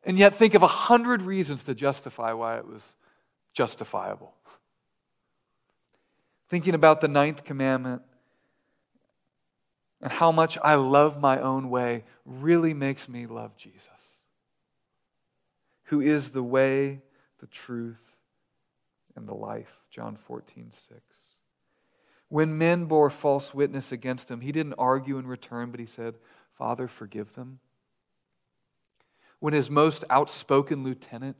and 0.02 0.18
yet 0.18 0.34
think 0.34 0.54
of 0.54 0.62
a 0.62 0.66
hundred 0.66 1.22
reasons 1.22 1.64
to 1.64 1.74
justify 1.74 2.32
why 2.32 2.58
it 2.58 2.66
was 2.66 2.94
justifiable. 3.52 4.34
Thinking 6.48 6.74
about 6.74 7.00
the 7.00 7.08
ninth 7.08 7.44
commandment 7.44 8.02
and 10.00 10.10
how 10.10 10.32
much 10.32 10.56
I 10.62 10.76
love 10.76 11.20
my 11.20 11.40
own 11.40 11.70
way 11.70 12.04
really 12.24 12.74
makes 12.74 13.08
me 13.08 13.26
love 13.26 13.56
Jesus, 13.56 13.88
who 15.90 16.00
is 16.00 16.30
the 16.30 16.42
way, 16.42 17.02
the 17.38 17.46
truth, 17.46 18.16
and 19.14 19.28
the 19.28 19.34
life. 19.34 19.80
John 19.90 20.16
14, 20.16 20.72
6. 20.72 21.00
When 22.28 22.56
men 22.58 22.86
bore 22.86 23.10
false 23.10 23.52
witness 23.52 23.92
against 23.92 24.30
him, 24.30 24.40
he 24.40 24.52
didn't 24.52 24.74
argue 24.74 25.18
in 25.18 25.26
return, 25.26 25.70
but 25.70 25.80
he 25.80 25.86
said, 25.86 26.14
Father, 26.56 26.88
forgive 26.88 27.34
them. 27.34 27.60
When 29.38 29.52
his 29.52 29.70
most 29.70 30.04
outspoken 30.10 30.84
lieutenant, 30.84 31.36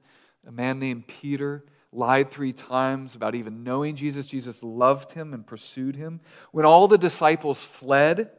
a 0.46 0.52
man 0.52 0.78
named 0.78 1.06
Peter, 1.06 1.64
lied 1.92 2.30
three 2.30 2.52
times 2.52 3.14
about 3.14 3.34
even 3.34 3.64
knowing 3.64 3.96
Jesus, 3.96 4.26
Jesus 4.26 4.62
loved 4.62 5.12
him 5.12 5.34
and 5.34 5.46
pursued 5.46 5.96
him. 5.96 6.20
When 6.52 6.64
all 6.64 6.88
the 6.88 6.98
disciples 6.98 7.64
fled, 7.64 8.30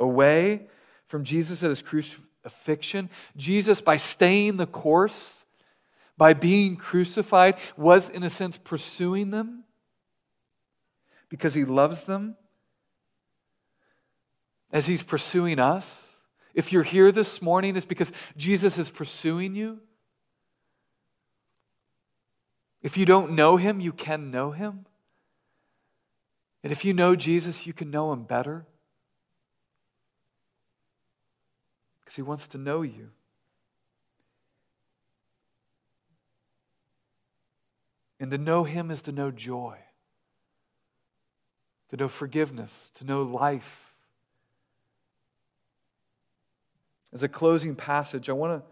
away 0.00 0.66
from 1.06 1.22
Jesus 1.22 1.62
at 1.62 1.68
his 1.68 1.82
crucifixion. 1.82 3.10
Jesus, 3.36 3.80
by 3.80 3.98
staying 3.98 4.56
the 4.56 4.66
course, 4.66 5.44
by 6.20 6.34
being 6.34 6.76
crucified, 6.76 7.56
was 7.78 8.10
in 8.10 8.22
a 8.22 8.28
sense 8.28 8.58
pursuing 8.58 9.30
them 9.30 9.64
because 11.30 11.54
he 11.54 11.64
loves 11.64 12.04
them. 12.04 12.36
As 14.70 14.86
he's 14.86 15.02
pursuing 15.02 15.58
us, 15.58 16.18
If 16.54 16.72
you're 16.72 16.82
here 16.82 17.12
this 17.12 17.40
morning, 17.40 17.76
it's 17.76 17.86
because 17.86 18.12
Jesus 18.36 18.78
is 18.78 18.90
pursuing 18.90 19.54
you. 19.54 19.80
If 22.82 22.96
you 22.96 23.06
don't 23.06 23.32
know 23.32 23.56
him, 23.56 23.80
you 23.80 23.92
can 23.92 24.30
know 24.30 24.50
him. 24.50 24.86
And 26.62 26.72
if 26.72 26.84
you 26.84 26.92
know 26.92 27.14
Jesus, 27.14 27.66
you 27.66 27.72
can 27.72 27.90
know 27.90 28.12
him 28.12 28.24
better. 28.24 28.66
Because 32.00 32.16
he 32.16 32.22
wants 32.22 32.48
to 32.48 32.58
know 32.58 32.82
you. 32.82 33.10
And 38.20 38.30
to 38.30 38.38
know 38.38 38.64
him 38.64 38.90
is 38.90 39.00
to 39.02 39.12
know 39.12 39.30
joy, 39.30 39.78
to 41.88 41.96
know 41.96 42.06
forgiveness, 42.06 42.90
to 42.96 43.04
know 43.04 43.22
life. 43.22 43.94
As 47.12 47.22
a 47.22 47.28
closing 47.28 47.74
passage, 47.74 48.28
I 48.28 48.34
want 48.34 48.62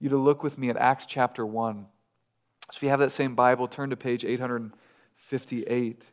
you 0.00 0.08
to 0.08 0.16
look 0.16 0.42
with 0.42 0.58
me 0.58 0.68
at 0.68 0.76
Acts 0.76 1.06
chapter 1.06 1.46
1. 1.46 1.86
So 2.70 2.76
if 2.76 2.82
you 2.82 2.88
have 2.88 2.98
that 2.98 3.10
same 3.10 3.36
Bible, 3.36 3.68
turn 3.68 3.90
to 3.90 3.96
page 3.96 4.24
858. 4.24 6.04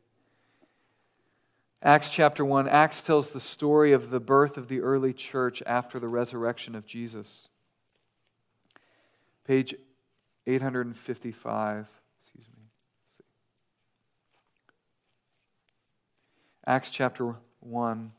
Acts 1.82 2.10
chapter 2.10 2.46
1. 2.46 2.70
Acts 2.70 3.02
tells 3.04 3.32
the 3.32 3.40
story 3.40 3.92
of 3.92 4.12
the 4.12 4.20
birth 4.20 4.56
of 4.56 4.68
the 4.68 4.80
early 4.80 5.14
church 5.14 5.64
after 5.66 6.00
the 6.00 6.08
resurrection 6.08 6.76
of 6.76 6.86
Jesus. 6.86 7.50
Page 9.46 9.76
855. 10.48 11.90
Excuse 12.22 12.48
me. 12.56 12.64
Acts 16.66 16.92
chapter 16.92 17.36
1. 17.60 18.12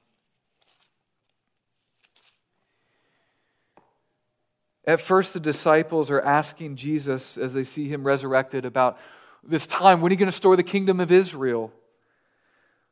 At 4.87 5.00
first, 5.00 5.33
the 5.33 5.40
disciples 5.40 6.11
are 6.11 6.20
asking 6.20 6.76
Jesus 6.76 7.38
as 7.38 7.54
they 7.54 7.64
see 7.64 7.88
him 7.88 8.04
resurrected 8.04 8.66
about 8.66 8.98
this 9.42 9.66
time 9.66 10.00
when 10.00 10.11
are 10.11 10.14
you 10.14 10.18
going 10.18 10.26
to 10.26 10.35
restore 10.35 10.57
the 10.57 10.62
kingdom 10.62 11.00
of 11.00 11.11
Israel? 11.11 11.72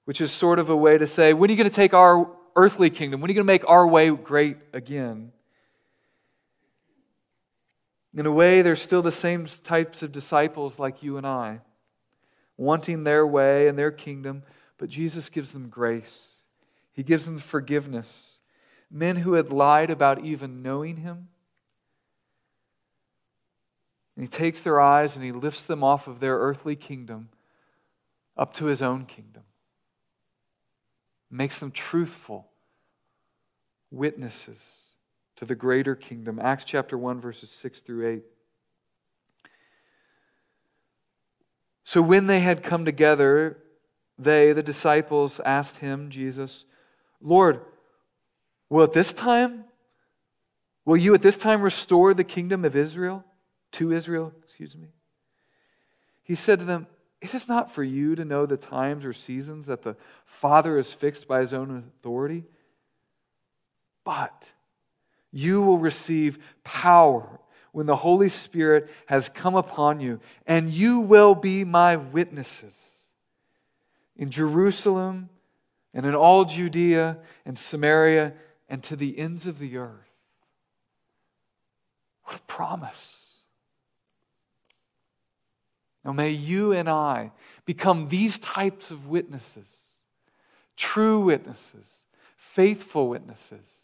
Which 0.06 0.20
is 0.20 0.32
sort 0.32 0.58
of 0.58 0.70
a 0.70 0.76
way 0.76 0.96
to 0.96 1.06
say, 1.06 1.34
when 1.34 1.50
are 1.50 1.52
you 1.52 1.56
going 1.56 1.68
to 1.68 1.74
take 1.74 1.92
our 1.92 2.28
earthly 2.56 2.88
kingdom? 2.88 3.20
When 3.20 3.28
are 3.28 3.32
you 3.32 3.34
going 3.34 3.46
to 3.46 3.52
make 3.52 3.68
our 3.68 3.86
way 3.86 4.10
great 4.10 4.56
again? 4.72 5.32
In 8.14 8.26
a 8.26 8.32
way, 8.32 8.62
they're 8.62 8.76
still 8.76 9.02
the 9.02 9.12
same 9.12 9.46
types 9.46 10.02
of 10.02 10.12
disciples 10.12 10.78
like 10.78 11.02
you 11.02 11.18
and 11.18 11.26
I, 11.26 11.60
wanting 12.56 13.04
their 13.04 13.26
way 13.26 13.68
and 13.68 13.78
their 13.78 13.90
kingdom, 13.90 14.42
but 14.82 14.90
Jesus 14.90 15.30
gives 15.30 15.52
them 15.52 15.68
grace. 15.68 16.38
He 16.92 17.04
gives 17.04 17.24
them 17.24 17.38
forgiveness. 17.38 18.40
Men 18.90 19.14
who 19.14 19.34
had 19.34 19.52
lied 19.52 19.90
about 19.90 20.24
even 20.24 20.60
knowing 20.60 20.96
Him 20.96 21.28
and 24.16 24.24
he 24.24 24.28
takes 24.28 24.60
their 24.60 24.80
eyes 24.80 25.14
and 25.14 25.24
he 25.24 25.30
lifts 25.30 25.64
them 25.64 25.84
off 25.84 26.08
of 26.08 26.18
their 26.18 26.36
earthly 26.36 26.74
kingdom 26.74 27.28
up 28.36 28.52
to 28.54 28.64
his 28.64 28.82
own 28.82 29.04
kingdom. 29.04 29.44
Makes 31.30 31.60
them 31.60 31.70
truthful 31.70 32.48
witnesses 33.92 34.96
to 35.36 35.44
the 35.44 35.54
greater 35.54 35.94
kingdom. 35.94 36.40
Acts 36.42 36.64
chapter 36.64 36.98
1, 36.98 37.20
verses 37.20 37.50
6 37.50 37.82
through 37.82 38.08
8. 38.08 38.22
So 41.84 42.02
when 42.02 42.26
they 42.26 42.40
had 42.40 42.64
come 42.64 42.84
together, 42.84 43.61
they, 44.24 44.52
the 44.52 44.62
disciples, 44.62 45.40
asked 45.44 45.78
him, 45.78 46.10
Jesus, 46.10 46.64
Lord, 47.20 47.60
will 48.68 48.84
at 48.84 48.92
this 48.92 49.12
time, 49.12 49.64
will 50.84 50.96
you 50.96 51.14
at 51.14 51.22
this 51.22 51.36
time 51.36 51.62
restore 51.62 52.14
the 52.14 52.24
kingdom 52.24 52.64
of 52.64 52.76
Israel? 52.76 53.24
to 53.72 53.92
Israel, 53.92 54.32
excuse 54.44 54.76
me. 54.76 54.88
He 56.22 56.34
said 56.34 56.60
to 56.60 56.64
them, 56.64 56.86
It 57.20 57.34
is 57.34 57.48
not 57.48 57.70
for 57.70 57.82
you 57.82 58.14
to 58.14 58.24
know 58.24 58.46
the 58.46 58.56
times 58.56 59.04
or 59.04 59.12
seasons 59.12 59.66
that 59.66 59.82
the 59.82 59.96
Father 60.24 60.78
is 60.78 60.92
fixed 60.92 61.26
by 61.26 61.40
his 61.40 61.52
own 61.52 61.92
authority, 61.98 62.44
but 64.04 64.52
you 65.32 65.62
will 65.62 65.78
receive 65.78 66.38
power 66.62 67.40
when 67.72 67.86
the 67.86 67.96
Holy 67.96 68.28
Spirit 68.28 68.90
has 69.06 69.30
come 69.30 69.54
upon 69.54 69.98
you, 69.98 70.20
and 70.46 70.72
you 70.72 71.00
will 71.00 71.34
be 71.34 71.64
my 71.64 71.96
witnesses 71.96 72.91
in 74.16 74.30
Jerusalem 74.30 75.28
and 75.94 76.06
in 76.06 76.14
all 76.14 76.44
Judea 76.44 77.18
and 77.44 77.58
Samaria 77.58 78.34
and 78.68 78.82
to 78.84 78.96
the 78.96 79.18
ends 79.18 79.46
of 79.46 79.58
the 79.58 79.76
earth. 79.76 80.08
What 82.24 82.36
a 82.36 82.42
promise! 82.42 83.18
Now, 86.04 86.12
may 86.12 86.30
you 86.30 86.72
and 86.72 86.88
I 86.88 87.30
become 87.64 88.08
these 88.08 88.38
types 88.38 88.90
of 88.90 89.06
witnesses 89.06 89.88
true 90.74 91.20
witnesses, 91.20 92.06
faithful 92.36 93.08
witnesses, 93.08 93.82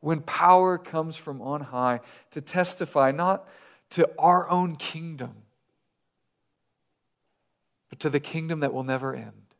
when 0.00 0.20
power 0.20 0.78
comes 0.78 1.16
from 1.16 1.42
on 1.42 1.60
high 1.60 2.00
to 2.30 2.40
testify 2.40 3.10
not 3.10 3.46
to 3.90 4.08
our 4.18 4.48
own 4.48 4.76
kingdom, 4.76 5.34
but 7.90 8.00
to 8.00 8.08
the 8.08 8.20
kingdom 8.20 8.60
that 8.60 8.72
will 8.72 8.82
never 8.82 9.14
end. 9.14 9.51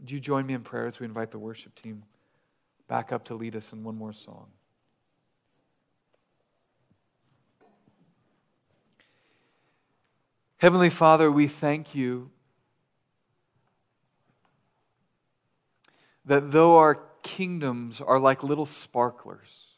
Would 0.00 0.10
you 0.10 0.20
join 0.20 0.46
me 0.46 0.54
in 0.54 0.62
prayer 0.62 0.86
as 0.86 1.00
we 1.00 1.06
invite 1.06 1.30
the 1.30 1.38
worship 1.38 1.74
team 1.74 2.04
back 2.88 3.12
up 3.12 3.24
to 3.26 3.34
lead 3.34 3.56
us 3.56 3.72
in 3.72 3.84
one 3.84 3.96
more 3.96 4.12
song? 4.12 4.48
Heavenly 10.58 10.90
Father, 10.90 11.30
we 11.30 11.46
thank 11.46 11.94
you 11.94 12.30
that 16.24 16.52
though 16.52 16.78
our 16.78 17.00
kingdoms 17.22 18.00
are 18.00 18.18
like 18.18 18.42
little 18.42 18.64
sparklers, 18.64 19.74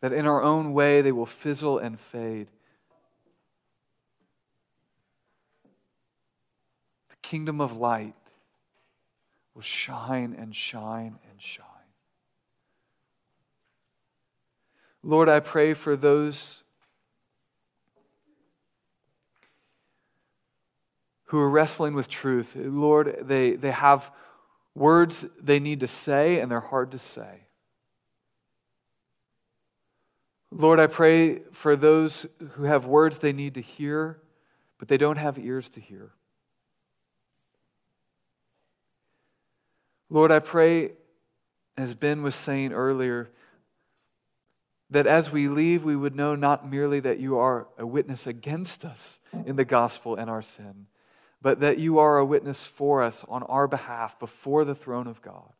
that 0.00 0.12
in 0.12 0.26
our 0.26 0.42
own 0.42 0.72
way 0.72 1.00
they 1.00 1.12
will 1.12 1.26
fizzle 1.26 1.78
and 1.78 1.98
fade. 1.98 2.48
Kingdom 7.28 7.60
of 7.60 7.76
light 7.76 8.14
will 9.54 9.60
shine 9.60 10.34
and 10.38 10.56
shine 10.56 11.18
and 11.30 11.42
shine. 11.42 11.66
Lord, 15.02 15.28
I 15.28 15.40
pray 15.40 15.74
for 15.74 15.94
those 15.94 16.62
who 21.24 21.38
are 21.38 21.50
wrestling 21.50 21.92
with 21.92 22.08
truth. 22.08 22.56
Lord, 22.56 23.18
they, 23.20 23.52
they 23.52 23.72
have 23.72 24.10
words 24.74 25.26
they 25.38 25.60
need 25.60 25.80
to 25.80 25.86
say 25.86 26.40
and 26.40 26.50
they're 26.50 26.60
hard 26.60 26.92
to 26.92 26.98
say. 26.98 27.42
Lord, 30.50 30.80
I 30.80 30.86
pray 30.86 31.40
for 31.52 31.76
those 31.76 32.24
who 32.52 32.62
have 32.62 32.86
words 32.86 33.18
they 33.18 33.34
need 33.34 33.52
to 33.56 33.60
hear, 33.60 34.22
but 34.78 34.88
they 34.88 34.96
don't 34.96 35.18
have 35.18 35.38
ears 35.38 35.68
to 35.70 35.80
hear. 35.80 36.12
Lord, 40.10 40.30
I 40.30 40.38
pray, 40.38 40.92
as 41.76 41.94
Ben 41.94 42.22
was 42.22 42.34
saying 42.34 42.72
earlier, 42.72 43.30
that 44.90 45.06
as 45.06 45.30
we 45.30 45.48
leave, 45.48 45.84
we 45.84 45.96
would 45.96 46.16
know 46.16 46.34
not 46.34 46.68
merely 46.68 47.00
that 47.00 47.18
you 47.18 47.36
are 47.38 47.68
a 47.76 47.86
witness 47.86 48.26
against 48.26 48.84
us 48.84 49.20
in 49.44 49.56
the 49.56 49.64
gospel 49.64 50.16
and 50.16 50.30
our 50.30 50.40
sin, 50.40 50.86
but 51.42 51.60
that 51.60 51.78
you 51.78 51.98
are 51.98 52.16
a 52.16 52.24
witness 52.24 52.66
for 52.66 53.02
us 53.02 53.24
on 53.28 53.42
our 53.44 53.68
behalf 53.68 54.18
before 54.18 54.64
the 54.64 54.74
throne 54.74 55.06
of 55.06 55.20
God, 55.20 55.52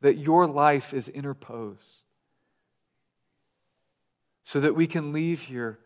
that 0.00 0.16
your 0.16 0.46
life 0.46 0.94
is 0.94 1.08
interposed, 1.08 2.04
so 4.42 4.58
that 4.58 4.74
we 4.74 4.86
can 4.86 5.12
leave 5.12 5.42
here 5.42 5.78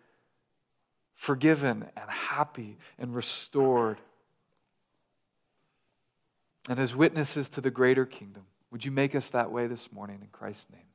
forgiven 1.15 1.87
and 1.97 2.11
happy 2.11 2.79
and 2.99 3.15
restored. 3.15 3.99
And 6.69 6.79
as 6.79 6.97
witnesses 6.97 7.49
to 7.51 7.61
the 7.61 7.71
greater 7.71 8.07
kingdom, 8.07 8.45
would 8.71 8.85
you 8.85 8.91
make 8.91 9.15
us 9.15 9.29
that 9.31 9.51
way 9.51 9.67
this 9.67 9.93
morning 9.93 10.19
in 10.21 10.29
Christ's 10.29 10.71
name? 10.73 10.86